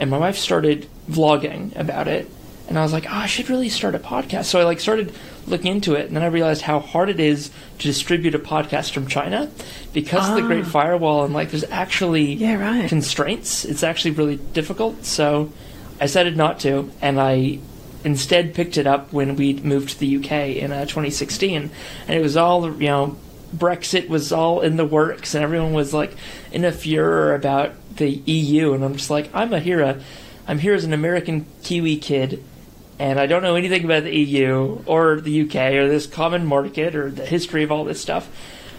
[0.00, 2.30] And my wife started vlogging about it
[2.68, 4.46] and I was like, oh, I should really start a podcast.
[4.46, 5.12] So I like started
[5.46, 8.90] looking into it, and then I realized how hard it is to distribute a podcast
[8.92, 9.48] from China
[9.92, 10.68] because of the Great Ah.
[10.70, 12.88] Firewall, and like there's actually Yeah, right.
[12.88, 13.64] constraints.
[13.64, 15.04] It's actually really difficult.
[15.04, 15.52] So
[16.00, 17.60] I decided not to, and I
[18.02, 21.70] instead picked it up when we moved to the UK in uh, 2016,
[22.08, 23.16] and it was all you know.
[23.54, 26.12] Brexit was all in the works, and everyone was like
[26.52, 30.00] in a furor about the EU, and I'm just like, I'm a here,
[30.46, 32.42] I'm here as an American Kiwi kid,
[32.98, 36.94] and I don't know anything about the EU or the UK or this common market
[36.94, 38.28] or the history of all this stuff.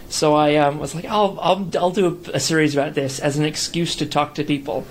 [0.10, 3.38] So I um, was like, I'll, I'll, I'll do a, a series about this as
[3.38, 4.86] an excuse to talk to people.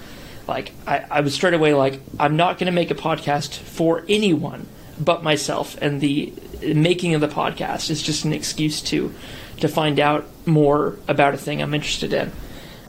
[0.47, 4.05] Like, I, I was straight away like, I'm not going to make a podcast for
[4.09, 9.13] anyone but myself, and the making of the podcast is just an excuse to
[9.61, 12.33] to find out more about a thing I'm interested in.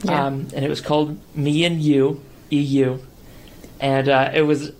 [0.04, 0.26] Yeah.
[0.26, 2.98] Um, and it was called Me and You, EU,
[3.80, 4.72] and uh, it was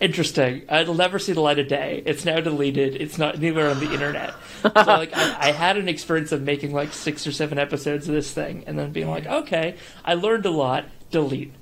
[0.00, 0.62] interesting.
[0.70, 2.02] It'll never see the light of day.
[2.06, 2.94] It's now deleted.
[3.00, 4.34] It's not anywhere on the internet.
[4.62, 8.14] so like I, I had an experience of making like six or seven episodes of
[8.14, 10.84] this thing, and then being like, okay, I learned a lot.
[11.10, 11.54] Delete.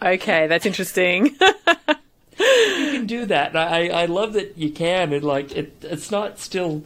[0.00, 1.36] Okay, that's interesting.
[3.00, 3.56] can do that.
[3.56, 6.84] I I love that you can, and like it it's not still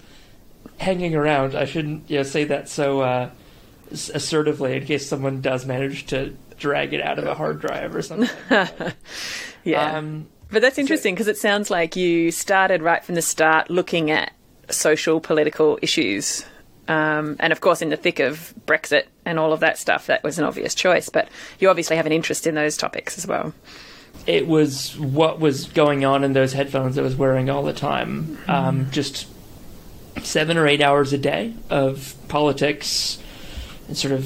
[0.79, 1.55] hanging around.
[1.55, 3.31] I shouldn't you know, say that so uh,
[3.91, 8.03] assertively in case someone does manage to drag it out of a hard drive or
[8.03, 8.31] something.
[9.65, 9.97] yeah.
[9.97, 14.11] Um, but that's interesting because it sounds like you started right from the start looking
[14.11, 14.33] at
[14.71, 16.45] social, political issues.
[16.87, 20.23] Um, and of course, in the thick of Brexit and all of that stuff, that
[20.23, 21.09] was an obvious choice.
[21.09, 23.53] But you obviously have an interest in those topics as well.
[24.27, 28.39] It was what was going on in those headphones I was wearing all the time.
[28.49, 29.27] Um, just
[30.23, 33.19] seven or eight hours a day of politics
[33.89, 34.23] and sort of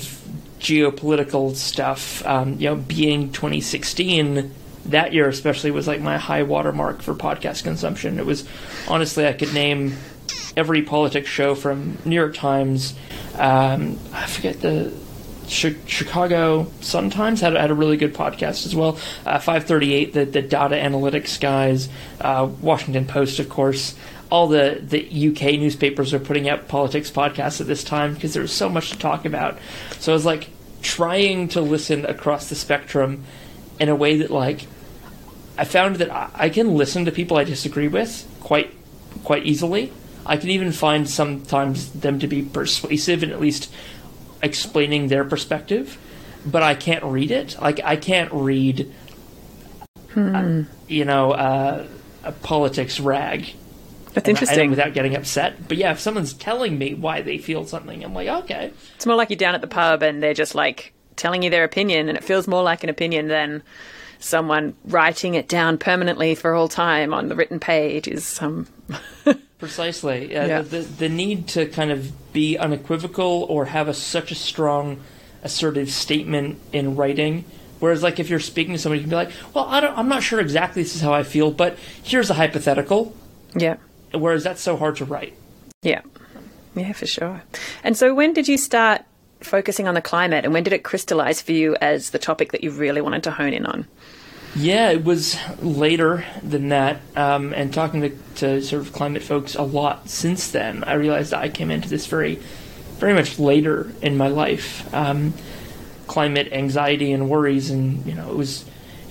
[0.61, 2.25] geopolitical stuff.
[2.27, 4.55] Um, you know, being 2016,
[4.87, 8.19] that year especially was like my high watermark for podcast consumption.
[8.19, 8.49] It was
[8.89, 9.97] honestly, I could name
[10.57, 12.95] every politics show from New York Times.
[13.35, 14.93] Um, I forget the
[15.49, 18.99] Chicago Sun Times had, had a really good podcast as well.
[19.25, 21.89] Uh, 538, the, the data analytics guys,
[22.21, 23.95] uh, Washington Post, of course.
[24.31, 28.43] All the, the UK newspapers are putting out politics podcasts at this time because there
[28.43, 29.59] was so much to talk about.
[29.99, 30.51] So I was like
[30.83, 33.25] trying to listen across the spectrum
[33.81, 34.67] in a way that like
[35.57, 38.75] I found that I, I can listen to people I disagree with quite
[39.25, 39.93] quite easily.
[40.25, 43.73] I can even find sometimes them to be persuasive and at least
[44.43, 45.99] explaining their perspective,
[46.47, 47.57] but I can't read it.
[47.61, 48.93] Like I can't read,
[50.17, 51.87] uh, you know, uh,
[52.25, 53.47] a politics rag.
[54.15, 54.71] That's interesting.
[54.71, 55.69] without getting upset.
[55.69, 58.73] But yeah, if someone's telling me why they feel something, I'm like, okay.
[58.97, 61.65] It's more like you're down at the pub and they're just like telling you their
[61.65, 63.63] opinion, and it feels more like an opinion than
[64.21, 68.67] someone writing it down permanently for all time on the written page is um
[69.59, 70.37] Precisely.
[70.37, 70.63] Uh, Yeah.
[70.63, 75.01] the, the the need to kind of be unequivocal or have a, such a strong
[75.43, 77.45] assertive statement in writing.
[77.81, 80.09] Whereas, like, if you're speaking to somebody, you can be like, "Well, I don't, I'm
[80.09, 83.13] not sure exactly this is how I feel, but here's a hypothetical."
[83.57, 83.77] Yeah.
[84.13, 85.35] Whereas that's so hard to write.
[85.83, 86.03] Yeah.
[86.77, 87.43] Yeah, for sure.
[87.83, 89.03] And so when did you start
[89.41, 92.63] focusing on the climate and when did it crystallize for you as the topic that
[92.63, 93.87] you really wanted to hone in on?
[94.57, 97.01] Yeah, it was later than that.
[97.17, 101.35] Um, and talking to, to sort of climate folks a lot since then, I realized
[101.35, 102.37] I came into this very,
[102.99, 104.93] very much later in my life.
[104.95, 105.35] Um,
[106.07, 108.65] climate anxiety and worries, and you know, it was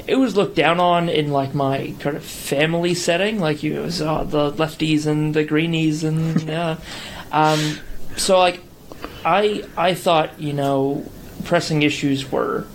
[0.07, 3.83] it was looked down on in like my kind of family setting, like you it
[3.83, 6.77] was uh, the lefties and the greenies, and yeah.
[7.31, 7.77] Um,
[8.15, 8.61] so like,
[9.23, 11.09] I I thought you know
[11.45, 12.65] pressing issues were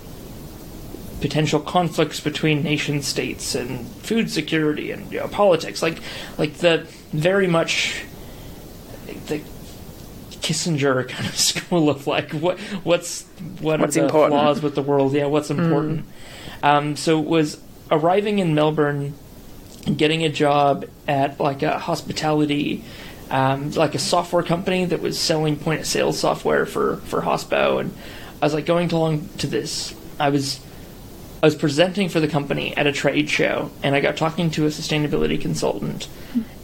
[1.23, 5.99] potential conflicts between nation states and food security and you know, politics, like
[6.37, 8.03] like the very much
[9.27, 9.39] the
[10.41, 13.23] Kissinger kind of school of like what what's
[13.61, 14.33] what What's are the important.
[14.33, 15.13] flaws with the world?
[15.13, 16.03] Yeah, what's important?
[16.61, 17.57] Um, so it was
[17.89, 19.13] arriving in Melbourne,
[19.85, 22.83] and getting a job at like a hospitality.
[23.31, 27.79] Um, like a software company that was selling point of sale software for for hospo
[27.79, 27.95] and
[28.41, 29.95] I was like going along to this.
[30.19, 30.59] I was
[31.43, 34.65] I was presenting for the company at a trade show, and I got talking to
[34.65, 36.07] a sustainability consultant,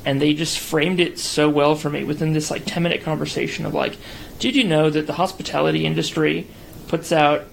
[0.06, 3.66] and they just framed it so well for me within this like ten minute conversation
[3.66, 3.98] of like,
[4.40, 6.48] did you know that the hospitality industry
[6.88, 7.44] puts out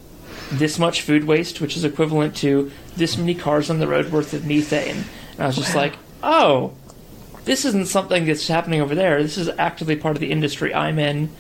[0.53, 4.33] this much food waste, which is equivalent to this many cars on the road worth
[4.33, 5.03] of methane?
[5.33, 6.75] And I was just like, oh,
[7.45, 9.21] this isn't something that's happening over there.
[9.21, 11.31] This is actively part of the industry I'm in.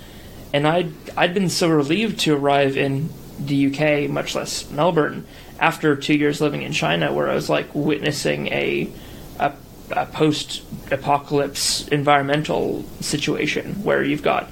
[0.53, 3.09] And I'd, I'd been so relieved to arrive in
[3.39, 5.27] the UK, much less Melbourne,
[5.59, 8.91] after two years living in China, where I was like witnessing a,
[9.39, 9.53] a,
[9.91, 14.51] a post apocalypse environmental situation where you've got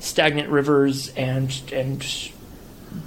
[0.00, 2.00] stagnant rivers and, and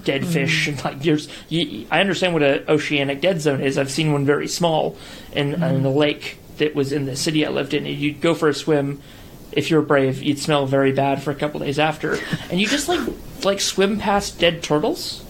[0.04, 0.32] dead mm-hmm.
[0.32, 3.78] fish and like there's you, I understand what an oceanic dead zone is.
[3.78, 4.98] I've seen one very small
[5.34, 5.86] in, in mm-hmm.
[5.86, 7.86] a lake that was in the city I lived in.
[7.86, 9.02] And you'd go for a swim.
[9.52, 12.18] If you're brave, you'd smell very bad for a couple days after,
[12.50, 13.02] and you just like
[13.44, 15.23] like swim past dead turtles.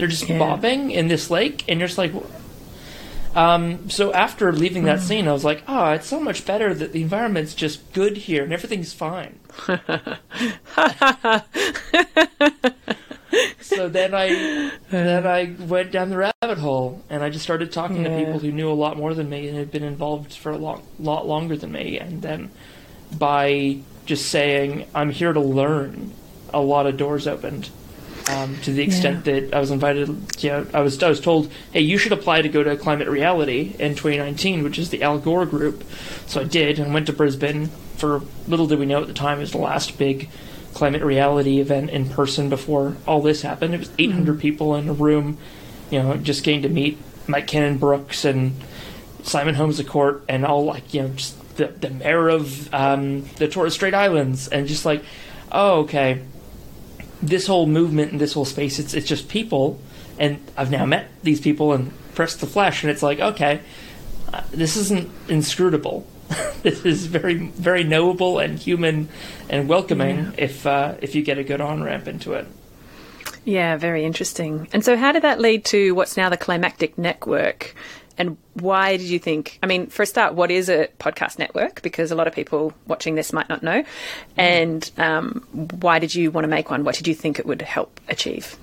[0.00, 0.38] They're just Yeah.
[0.38, 2.12] bobbing in this lake, and you're just like.
[3.36, 6.92] Um, so after leaving that scene, I was like, "Oh, it's so much better that
[6.92, 9.38] the environment's just good here and everything's fine."
[13.60, 18.02] so then I then I went down the rabbit hole and I just started talking
[18.04, 20.58] to people who knew a lot more than me and had been involved for a
[20.58, 21.98] long, lot longer than me.
[21.98, 22.50] And then
[23.16, 26.12] by just saying I'm here to learn,
[26.52, 27.68] a lot of doors opened.
[28.30, 30.08] Um, to the extent that I was invited,
[30.42, 33.08] you know, I was I was told, hey, you should apply to go to Climate
[33.08, 35.84] Reality in 2019, which is the Al Gore group.
[36.26, 37.68] So I did and went to Brisbane.
[37.96, 40.28] For little did we know at the time it was the last big
[40.74, 43.74] climate reality event in person before all this happened.
[43.74, 45.38] It was 800 people in a room,
[45.90, 48.54] you know, just getting to meet Mike Cannon Brookes and
[49.22, 53.22] Simon Holmes à Court and all like, you know, just the, the mayor of um,
[53.36, 54.48] the Torres Strait Islands.
[54.48, 55.04] And just like,
[55.50, 56.22] oh, okay,
[57.22, 59.78] this whole movement and this whole space, it's, it's just people.
[60.18, 63.60] And I've now met these people and pressed the flesh and it's like, okay,
[64.32, 66.06] uh, this isn't inscrutable.
[66.62, 69.08] this is very, very knowable and human
[69.48, 70.30] and welcoming Yeah.
[70.38, 72.46] if uh, if you get a good on ramp into it.
[73.44, 74.68] Yeah, very interesting.
[74.72, 77.74] And so, how did that lead to what's now the Climactic Network?
[78.20, 79.58] And why did you think?
[79.62, 81.80] I mean, for a start, what is a podcast network?
[81.80, 83.82] Because a lot of people watching this might not know.
[84.36, 85.46] And um,
[85.80, 86.84] why did you want to make one?
[86.84, 88.58] What did you think it would help achieve?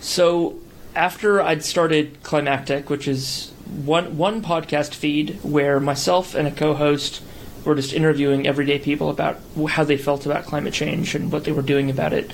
[0.00, 0.58] So
[0.94, 3.50] after I'd started Climactic, which is
[3.86, 7.22] one one podcast feed where myself and a co-host
[7.64, 9.38] were just interviewing everyday people about
[9.68, 12.30] how they felt about climate change and what they were doing about it,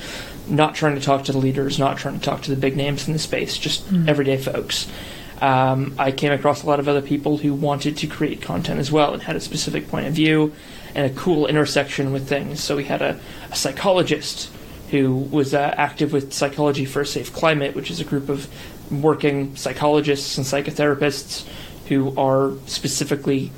[0.49, 3.07] not trying to talk to the leaders, not trying to talk to the big names
[3.07, 4.09] in the space, just Mm.
[4.09, 4.89] everyday folks.
[5.41, 8.91] Um, I came across a lot of other people who wanted to create content as
[8.91, 10.53] well and had a specific point of view
[10.95, 12.63] and a cool intersection with things.
[12.63, 13.21] So we had a,
[13.51, 14.51] a psychologist
[14.91, 18.49] who was uh, active with Psychology for a Safe Climate, which is a group of
[18.91, 21.47] working psychologists and psychotherapists
[21.89, 23.53] who are specifically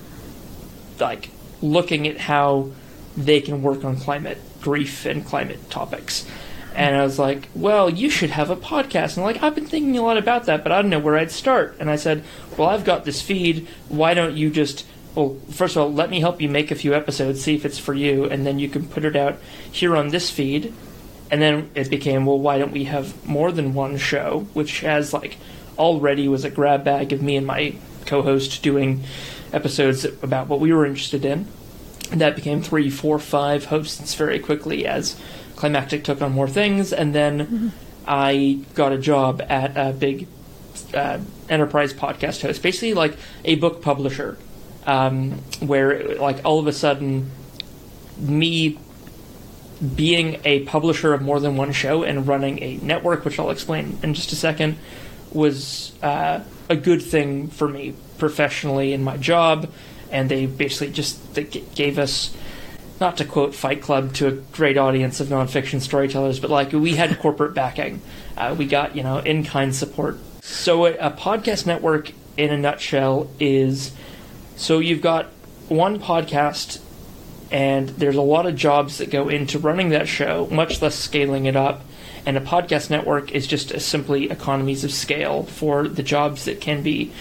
[0.98, 1.30] like
[1.62, 2.70] looking at how
[3.16, 6.26] they can work on climate grief and climate topics.
[6.74, 9.16] And I was like, well, you should have a podcast.
[9.16, 11.30] And like, I've been thinking a lot about that, but I don't know where I'd
[11.30, 11.76] start.
[11.80, 12.24] And I said,
[12.56, 13.66] well, I've got this feed.
[13.88, 16.94] Why don't you just, well, first of all, let me help you make a few
[16.94, 19.38] episodes, see if it's for you, and then you can put it out
[19.70, 20.72] here on this feed.
[21.30, 25.12] And then it became, well, why don't we have more than one show, which has
[25.12, 25.38] like
[25.78, 27.74] already was a grab bag of me and my
[28.06, 29.02] co-host doing
[29.52, 31.46] episodes about what we were interested in.
[32.10, 35.16] And that became three, four, five hosts very quickly as
[35.60, 37.72] Climactic took on more things, and then
[38.06, 40.26] I got a job at a big
[40.94, 41.18] uh,
[41.50, 44.38] enterprise podcast host, basically like a book publisher,
[44.86, 47.30] um, where like all of a sudden,
[48.16, 48.78] me
[49.94, 53.98] being a publisher of more than one show and running a network, which I'll explain
[54.02, 54.78] in just a second,
[55.30, 56.40] was uh,
[56.70, 59.70] a good thing for me professionally in my job.
[60.10, 62.34] And they basically just they g- gave us,
[63.00, 66.96] not to quote Fight Club to a great audience of nonfiction storytellers, but like we
[66.96, 68.02] had corporate backing.
[68.36, 70.18] Uh, we got, you know, in kind support.
[70.42, 73.92] So a, a podcast network, in a nutshell, is
[74.56, 75.26] so you've got
[75.68, 76.80] one podcast
[77.50, 81.46] and there's a lot of jobs that go into running that show, much less scaling
[81.46, 81.82] it up.
[82.26, 86.82] And a podcast network is just simply economies of scale for the jobs that can
[86.82, 87.12] be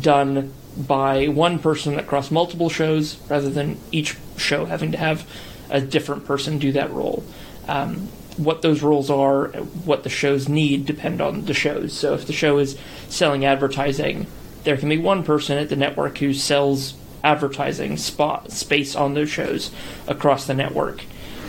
[0.00, 0.52] done
[0.86, 5.28] by one person across multiple shows rather than each show having to have
[5.70, 7.24] a different person do that role.
[7.66, 9.48] Um, what those roles are,
[9.84, 11.92] what the shows need, depend on the shows.
[11.92, 14.26] So if the show is selling advertising,
[14.64, 19.28] there can be one person at the network who sells advertising spot space on those
[19.28, 19.72] shows
[20.06, 21.02] across the network.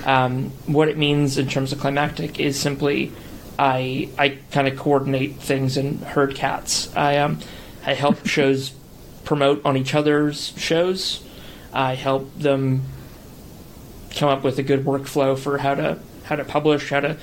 [0.05, 3.11] Um, what it means in terms of climactic is simply
[3.59, 6.95] I I kind of coordinate things and herd cats.
[6.95, 7.39] I um
[7.85, 8.71] I help shows
[9.23, 11.23] promote on each other's shows.
[11.73, 12.83] I help them
[14.15, 17.17] come up with a good workflow for how to how to publish, how to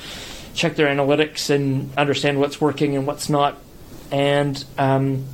[0.54, 3.56] check their analytics and understand what's working and what's not,
[4.10, 5.24] and um,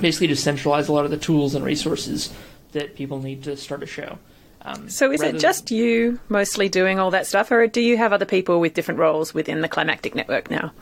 [0.00, 2.32] basically to centralize a lot of the tools and resources
[2.72, 4.18] that people need to start a show.
[4.62, 8.12] Um, So is it just you mostly doing all that stuff, or do you have
[8.12, 10.72] other people with different roles within the Climactic Network now?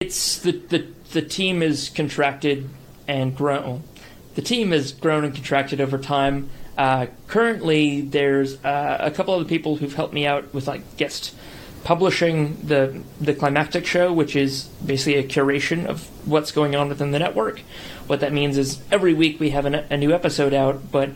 [0.00, 2.68] it's the, the the team is contracted
[3.06, 3.82] and grown.
[4.36, 6.50] The team has grown and contracted over time.
[6.76, 11.34] Uh, currently, there's uh, a couple other people who've helped me out with like guest
[11.84, 17.12] publishing the the climactic show, which is basically a curation of what's going on within
[17.12, 17.60] the network.
[18.06, 21.10] What that means is every week we have an, a new episode out, but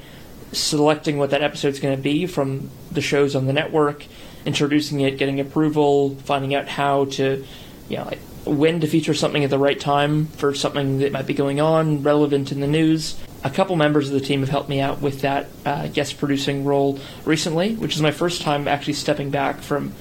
[0.52, 4.06] selecting what that episode's going to be from the shows on the network,
[4.46, 7.44] introducing it, getting approval, finding out how to,
[7.88, 11.26] you know, like when to feature something at the right time for something that might
[11.26, 13.16] be going on, relevant in the news.
[13.44, 16.64] A couple members of the team have helped me out with that uh, guest producing
[16.64, 19.92] role recently, which is my first time actually stepping back from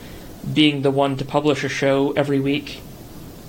[0.52, 2.82] being the one to publish a show every week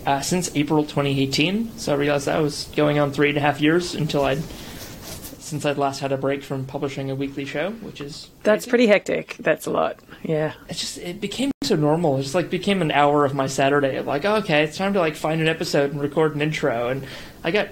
[0.06, 1.78] uh, since April 2018.
[1.78, 5.64] So I realized that was going on three and a half years until I'd since
[5.64, 9.36] I'd last had a break from publishing a weekly show, which is That's pretty hectic.
[9.40, 9.98] That's a lot.
[10.22, 10.52] Yeah.
[10.68, 12.18] it just it became so normal.
[12.18, 13.96] It just like became an hour of my Saturday.
[13.96, 16.88] of like, oh, okay, it's time to like find an episode and record an intro,
[16.88, 17.06] and
[17.44, 17.68] I got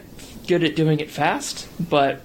[0.46, 2.22] good at doing it fast, but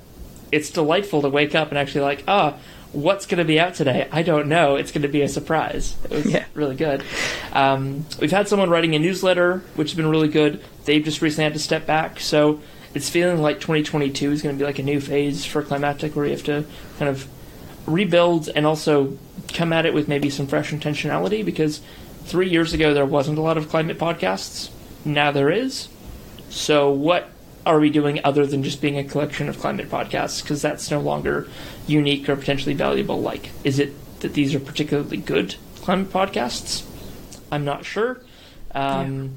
[0.51, 2.57] it's delightful to wake up and actually like, ah,
[2.91, 4.07] what's going to be out today?
[4.11, 4.75] I don't know.
[4.75, 5.95] It's going to be a surprise.
[6.05, 6.45] It was Yeah.
[6.53, 7.03] really good.
[7.51, 10.63] Um, we've had someone writing a newsletter, which has been really good.
[10.85, 12.61] They've just recently had to step back, so
[12.93, 16.25] it's feeling like 2022 is going to be like a new phase for Climactic, where
[16.25, 16.63] you have to
[16.99, 17.27] kind of
[17.85, 19.17] rebuild and also
[19.53, 21.81] come at it with maybe some fresh intentionality because
[22.25, 24.69] three years ago there wasn't a lot of climate podcasts.
[25.05, 25.89] Now there is.
[26.49, 27.29] So what
[27.65, 30.41] are we doing other than just being a collection of climate podcasts?
[30.41, 31.47] Because that's no longer
[31.87, 33.21] unique or potentially valuable.
[33.21, 36.85] Like, is it that these are particularly good climate podcasts?
[37.51, 38.21] I'm not sure.
[38.73, 39.35] Um,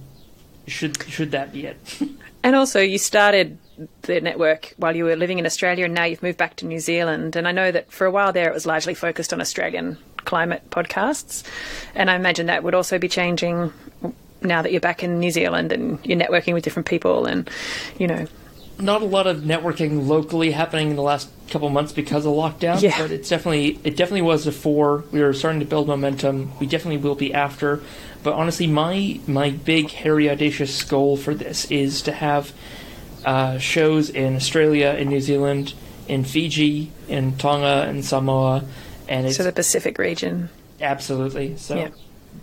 [0.66, 1.76] Should should that be it?
[2.42, 3.58] And also, you started
[4.02, 6.80] the network while you were living in Australia, and now you've moved back to New
[6.80, 7.36] Zealand.
[7.36, 10.62] And I know that for a while there, it was largely focused on Australian climate
[10.70, 11.44] podcasts.
[11.94, 13.72] And I imagine that would also be changing
[14.42, 17.48] now that you're back in New Zealand and you're networking with different people, and
[17.98, 18.26] you know,
[18.78, 22.80] not a lot of networking locally happening in the last couple months because of lockdown.
[22.80, 23.00] Yeah.
[23.00, 25.04] But it's definitely it definitely was before.
[25.12, 26.52] We were starting to build momentum.
[26.58, 27.82] We definitely will be after.
[28.22, 32.52] But honestly, my my big hairy audacious goal for this is to have
[33.26, 35.74] uh, shows in Australia, in New Zealand,
[36.08, 38.64] in Fiji, in Tonga, and Samoa,
[39.08, 40.48] and it's so the Pacific region.
[40.80, 41.76] absolutely so.
[41.76, 41.90] Yeah.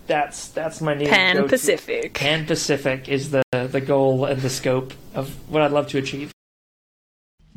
[0.07, 1.47] That's that's my new Pan go-to.
[1.47, 2.13] Pacific.
[2.13, 6.31] Pan Pacific is the the goal and the scope of what I'd love to achieve.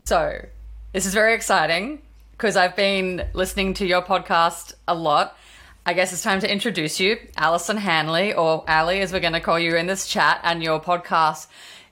[0.04, 0.44] So,
[0.92, 2.02] this is very exciting
[2.32, 5.36] because I've been listening to your podcast a lot.
[5.84, 9.40] I guess it's time to introduce you, Alison Hanley, or Ali, as we're going to
[9.40, 11.46] call you in this chat, and your podcast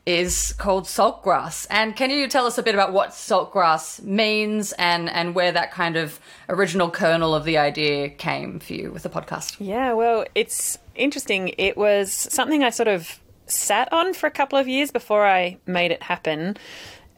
[0.07, 1.67] is called Saltgrass.
[1.71, 5.73] And can you tell us a bit about what saltgrass means and, and where that
[5.73, 9.57] kind of original kernel of the idea came for you with the podcast?
[9.59, 11.55] Yeah, well, it's interesting.
[11.57, 15.59] It was something I sort of sat on for a couple of years before I
[15.67, 16.57] made it happen.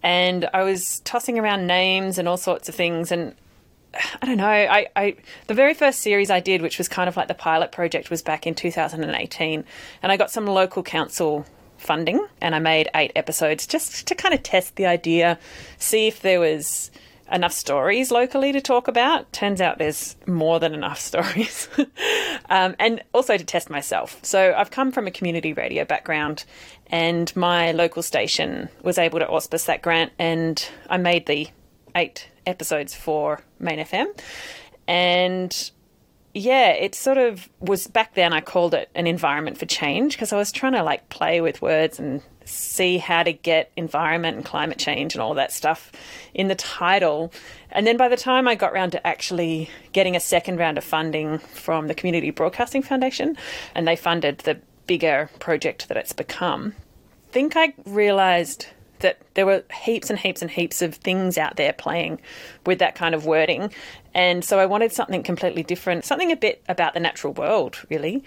[0.02, 3.10] And I was tossing around names and all sorts of things.
[3.10, 3.34] And
[4.22, 5.16] I don't know, I, I
[5.48, 8.22] the very first series I did, which was kind of like the pilot project, was
[8.22, 9.64] back in 2018.
[10.04, 11.46] And I got some local council
[11.86, 15.38] funding and I made eight episodes just to kind of test the idea,
[15.78, 16.90] see if there was
[17.30, 19.32] enough stories locally to talk about.
[19.32, 21.68] Turns out there's more than enough stories.
[22.48, 24.18] um, and also to test myself.
[24.22, 26.44] So I've come from a community radio background,
[26.88, 31.48] and my local station was able to auspice that grant, and I made the
[31.94, 34.06] eight episodes for Main FM.
[34.86, 35.70] And
[36.36, 38.34] yeah, it sort of was back then.
[38.34, 41.62] I called it an environment for change because I was trying to like play with
[41.62, 45.90] words and see how to get environment and climate change and all that stuff
[46.34, 47.32] in the title.
[47.70, 50.84] And then by the time I got round to actually getting a second round of
[50.84, 53.38] funding from the Community Broadcasting Foundation,
[53.74, 56.74] and they funded the bigger project that it's become,
[57.30, 58.66] I think I realised
[59.00, 62.20] that there were heaps and heaps and heaps of things out there playing
[62.64, 63.72] with that kind of wording.
[64.14, 68.24] And so I wanted something completely different, something a bit about the natural world, really.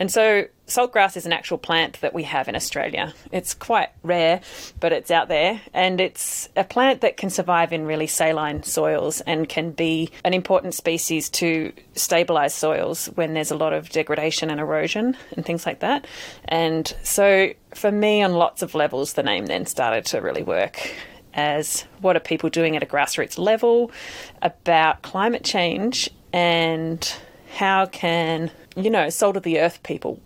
[0.00, 3.12] And so saltgrass is an actual plant that we have in Australia.
[3.30, 4.40] It's quite rare,
[4.80, 5.60] but it's out there.
[5.74, 10.32] And it's a plant that can survive in really saline soils and can be an
[10.32, 15.66] important species to stabilise soils when there's a lot of degradation and erosion and things
[15.66, 16.06] like that.
[16.46, 20.94] And so for me, on lots of levels, the name then started to really work
[21.34, 23.92] as what are people doing at a grassroots level
[24.40, 27.14] about climate change and
[27.52, 30.20] how can you know, salt of the earth people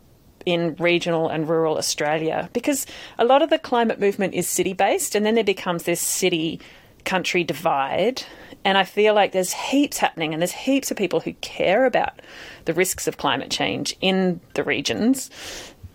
[0.46, 2.86] in regional and rural Australia because
[3.18, 6.60] a lot of the climate movement is city based and then there becomes this city
[7.04, 8.22] country divide.
[8.64, 12.20] And I feel like there's heaps happening and there's heaps of people who care about
[12.64, 15.30] the risks of climate change in the regions,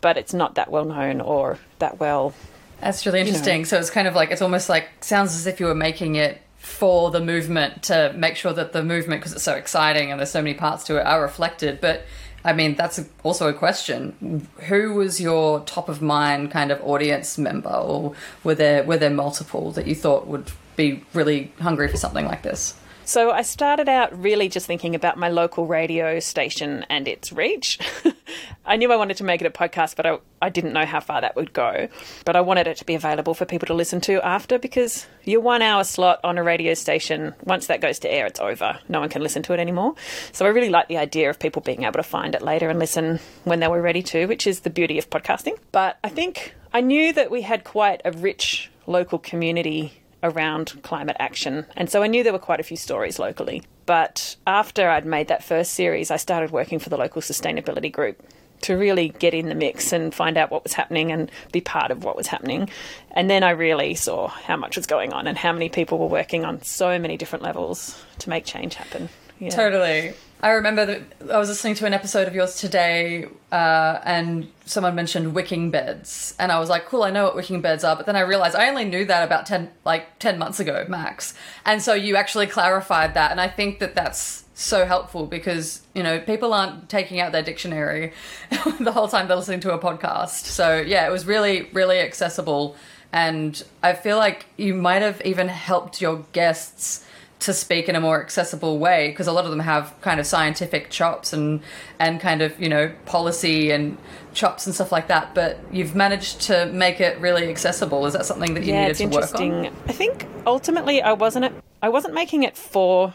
[0.02, 2.34] but it's not that well known or that well.
[2.80, 3.30] That's really you know.
[3.30, 3.66] interesting.
[3.66, 6.42] So it's kind of like, it's almost like, sounds as if you were making it
[6.58, 10.32] for the movement to make sure that the movement, because it's so exciting and there's
[10.32, 11.82] so many parts to it, are reflected.
[11.82, 12.04] But
[12.44, 14.48] I mean, that's also a question.
[14.68, 19.10] Who was your top of mind kind of audience member, or were there were there
[19.10, 22.79] multiple that you thought would be really hungry for something like this?
[23.10, 27.80] So I started out really just thinking about my local radio station and its reach.
[28.68, 31.00] I knew I wanted to make it a podcast, but I, I didn't know how
[31.00, 31.88] far that would go.
[32.24, 35.42] But I wanted it to be available for people to listen to after because your
[35.42, 38.78] one hour slot on a radio station, once that goes to air, it's over.
[38.88, 39.96] No one can listen to it anymore.
[40.32, 42.78] So I really like the idea of people being able to find it later and
[42.78, 45.58] listen when they were ready to, which is the beauty of podcasting.
[45.72, 51.18] But I think I knew that we had quite a rich local community around climate
[51.20, 51.66] action.
[51.76, 53.64] And so I knew there were quite a few stories locally.
[53.86, 58.22] But after I'd made that first series, I started working for the local sustainability group
[58.62, 61.92] to really get in the mix and find out what was happening and be part
[61.92, 62.70] of what was happening.
[63.12, 66.08] And then I really saw how much was going on and how many people were
[66.08, 69.10] working on so many different levels to make change happen.
[69.40, 69.50] Yeah.
[69.50, 70.14] Totally.
[70.42, 71.02] I remember that
[71.34, 76.34] I was listening to an episode of yours today, uh, and someone mentioned wicking beds,
[76.40, 78.56] and I was like, "Cool, I know what wicking beds are." But then I realized
[78.56, 81.34] I only knew that about ten, like ten months ago, max.
[81.66, 86.04] And so you actually clarified that, and I think that that's so helpful because you
[86.04, 88.14] know people aren't taking out their dictionary
[88.80, 90.46] the whole time they're listening to a podcast.
[90.46, 92.78] So yeah, it was really, really accessible,
[93.12, 97.06] and I feel like you might have even helped your guests
[97.40, 100.26] to speak in a more accessible way because a lot of them have kind of
[100.26, 101.62] scientific chops and
[101.98, 103.98] and kind of you know policy and
[104.34, 108.26] chops and stuff like that but you've managed to make it really accessible is that
[108.26, 109.84] something that you yeah, needed to work on interesting.
[109.88, 113.14] I think ultimately I wasn't I wasn't making it for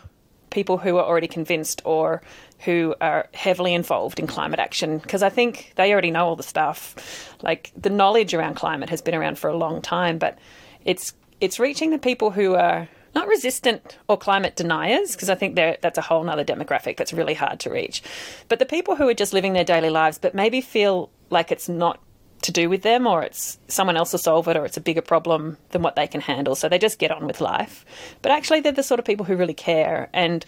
[0.51, 2.23] people who are already convinced or
[2.61, 6.43] who are heavily involved in climate action because I think they already know all the
[6.43, 7.35] stuff.
[7.43, 10.39] Like the knowledge around climate has been around for a long time, but
[10.85, 15.57] it's it's reaching the people who are not resistant or climate deniers, because I think
[15.57, 18.03] that's a whole other demographic that's really hard to reach.
[18.49, 21.69] But the people who are just living their daily lives, but maybe feel like it's
[21.69, 22.01] not
[22.43, 25.01] to do with them or it's someone else to solve it or it's a bigger
[25.01, 26.55] problem than what they can handle.
[26.55, 27.85] So they just get on with life.
[28.21, 30.45] But actually, they're the sort of people who really care and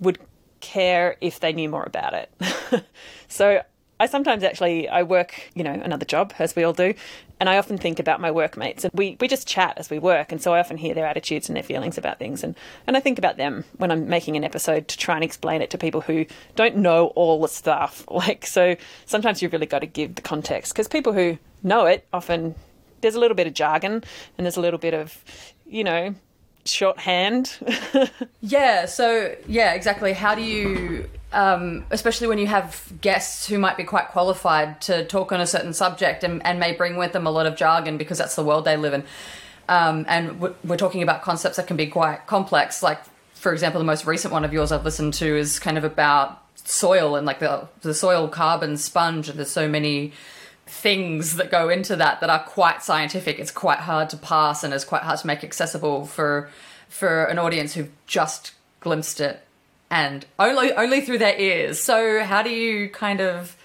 [0.00, 0.18] would
[0.60, 2.84] care if they knew more about it.
[3.28, 3.62] so
[4.00, 6.94] I sometimes actually I work, you know, another job as we all do,
[7.40, 10.32] and I often think about my workmates and we, we just chat as we work
[10.32, 13.00] and so I often hear their attitudes and their feelings about things and, and I
[13.00, 16.00] think about them when I'm making an episode to try and explain it to people
[16.00, 16.26] who
[16.56, 18.04] don't know all the stuff.
[18.18, 18.74] Like so
[19.06, 22.56] sometimes you've really got to give the context because people who know it often
[23.00, 25.22] there's a little bit of jargon and there's a little bit of,
[25.66, 26.14] you know,
[26.64, 27.56] shorthand.
[28.40, 30.12] yeah, so yeah, exactly.
[30.12, 35.04] How do you um, especially when you have guests who might be quite qualified to
[35.04, 37.98] talk on a certain subject and, and may bring with them a lot of jargon
[37.98, 39.04] because that's the world they live in.
[39.68, 42.82] Um, and we're, talking about concepts that can be quite complex.
[42.82, 43.02] Like,
[43.34, 46.42] for example, the most recent one of yours I've listened to is kind of about
[46.56, 49.28] soil and like the, the soil carbon sponge.
[49.28, 50.14] And there's so many
[50.66, 53.38] things that go into that that are quite scientific.
[53.38, 56.48] It's quite hard to pass and it's quite hard to make accessible for
[56.88, 59.42] for an audience who've just glimpsed it
[59.90, 61.80] and only only through their ears.
[61.80, 63.56] So how do you kind of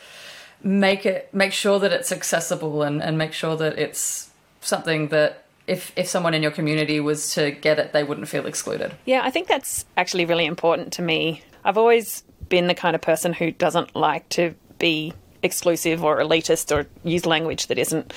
[0.64, 4.30] make it make sure that it's accessible and, and make sure that it's
[4.62, 8.46] something that if if someone in your community was to get it, they wouldn't feel
[8.46, 8.94] excluded.
[9.06, 11.42] Yeah, I think that's actually really important to me.
[11.64, 16.76] I've always been the kind of person who doesn't like to be exclusive or elitist
[16.76, 18.14] or use language that isn't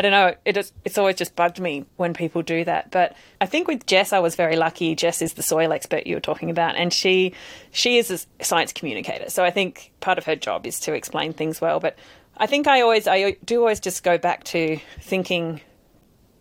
[0.00, 0.34] I don't know.
[0.46, 2.90] It is, it's always just bugged me when people do that.
[2.90, 4.94] But I think with Jess, I was very lucky.
[4.94, 7.34] Jess is the soil expert you were talking about, and she
[7.70, 9.28] she is a science communicator.
[9.28, 11.80] So I think part of her job is to explain things well.
[11.80, 11.98] But
[12.38, 15.60] I think I always I do always just go back to thinking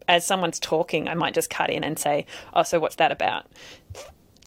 [0.08, 3.46] as someone's talking, I might just cut in and say, "Oh, so what's that about?"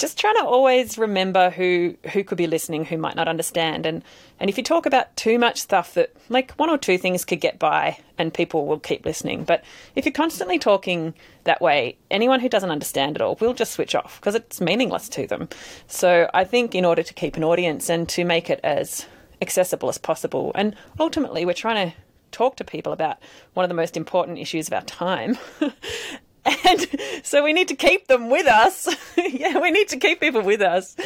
[0.03, 4.03] Just trying to always remember who who could be listening, who might not understand, and
[4.41, 7.41] and if you talk about too much stuff that like one or two things could
[7.41, 9.63] get by and people will keep listening, but
[9.95, 13.95] if you're constantly talking that way, anyone who doesn't understand at all will just switch
[13.95, 15.49] off because it's meaningless to them.
[15.87, 19.07] So I think in order to keep an audience and to make it as
[19.41, 21.97] accessible as possible, and ultimately we're trying to
[22.33, 23.19] talk to people about
[23.55, 25.39] one of the most important issues of our time.
[26.45, 26.87] and
[27.23, 28.89] so we need to keep them with us.
[29.17, 30.97] yeah, we need to keep people with us.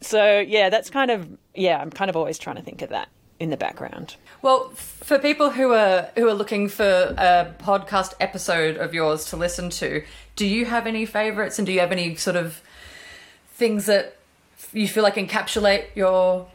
[0.00, 3.08] So yeah, that's kind of yeah, I'm kind of always trying to think of that
[3.38, 4.16] in the background.
[4.40, 9.36] Well, for people who are who are looking for a podcast episode of yours to
[9.36, 10.04] listen to,
[10.36, 12.60] do you have any favorites and do you have any sort of
[13.54, 14.16] things that
[14.72, 16.48] you feel like encapsulate your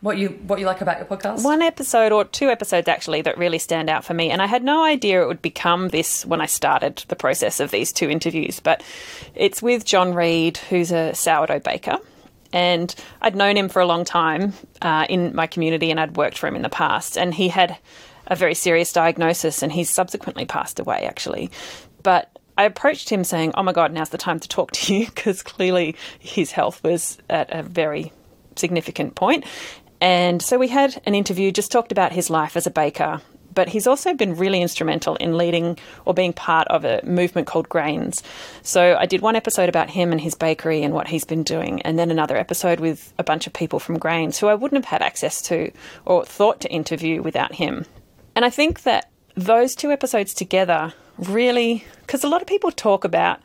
[0.00, 1.44] what you what you like about your podcast?
[1.44, 4.64] One episode or two episodes actually that really stand out for me, and I had
[4.64, 8.60] no idea it would become this when I started the process of these two interviews.
[8.60, 8.82] But
[9.34, 11.98] it's with John Reed, who's a sourdough baker,
[12.52, 16.38] and I'd known him for a long time uh, in my community, and I'd worked
[16.38, 17.76] for him in the past, and he had
[18.26, 21.50] a very serious diagnosis, and he's subsequently passed away actually,
[22.02, 22.30] but.
[22.58, 25.40] I approached him saying, Oh my God, now's the time to talk to you because
[25.40, 28.12] clearly his health was at a very
[28.56, 29.44] significant point.
[30.00, 33.20] And so we had an interview, just talked about his life as a baker.
[33.52, 37.68] But he's also been really instrumental in leading or being part of a movement called
[37.68, 38.22] Grains.
[38.62, 41.82] So I did one episode about him and his bakery and what he's been doing,
[41.82, 44.90] and then another episode with a bunch of people from Grains who I wouldn't have
[44.90, 45.72] had access to
[46.04, 47.86] or thought to interview without him.
[48.36, 53.04] And I think that those two episodes together really, because a lot of people talk
[53.04, 53.40] about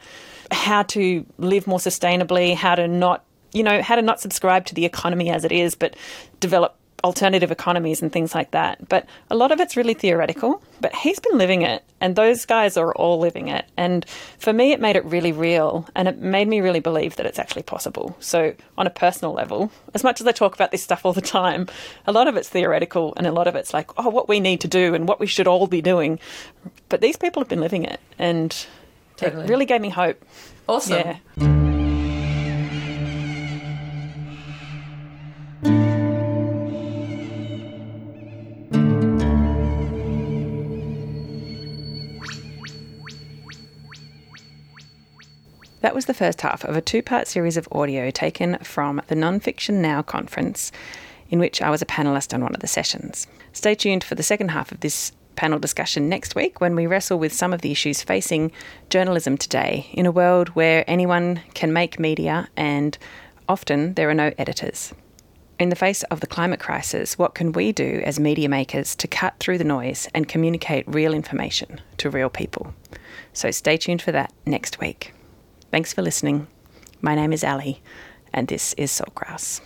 [0.52, 3.26] how to live more sustainably, how to not
[3.56, 5.96] you know, how to not subscribe to the economy as it is, but
[6.42, 6.76] develop
[7.06, 8.90] alternative economies and things like that.
[8.90, 12.76] But a lot of it's really theoretical, but he's been living it, and those guys
[12.76, 13.66] are all living it.
[13.78, 14.06] And
[14.40, 17.40] for me, it made it really real, and it made me really believe that it's
[17.40, 18.18] actually possible.
[18.20, 21.22] So, on a personal level, as much as I talk about this stuff all the
[21.22, 21.68] time,
[22.08, 24.60] a lot of it's theoretical, and a lot of it's like, oh, what we need
[24.62, 26.20] to do and what we should all be doing.
[26.90, 28.66] But these people have been living it, and
[29.16, 29.46] Totally.
[29.46, 30.22] it really gave me hope.
[30.68, 31.20] Awesome.
[31.38, 31.65] Yeah.
[45.86, 49.14] That was the first half of a two part series of audio taken from the
[49.14, 50.72] Nonfiction Now conference,
[51.30, 53.28] in which I was a panelist on one of the sessions.
[53.54, 57.20] Stay tuned for the second half of this panel discussion next week when we wrestle
[57.20, 58.52] with some of the issues facing
[58.90, 62.98] journalism today in a world where anyone can make media and
[63.48, 64.92] often there are no editors.
[65.60, 69.08] In the face of the climate crisis, what can we do as media makers to
[69.08, 72.74] cut through the noise and communicate real information to real people?
[73.34, 75.15] So stay tuned for that next week.
[75.72, 76.48] Thanks for listening.
[77.02, 77.82] My name is Ali,
[78.34, 79.62] and this is Saltgrass.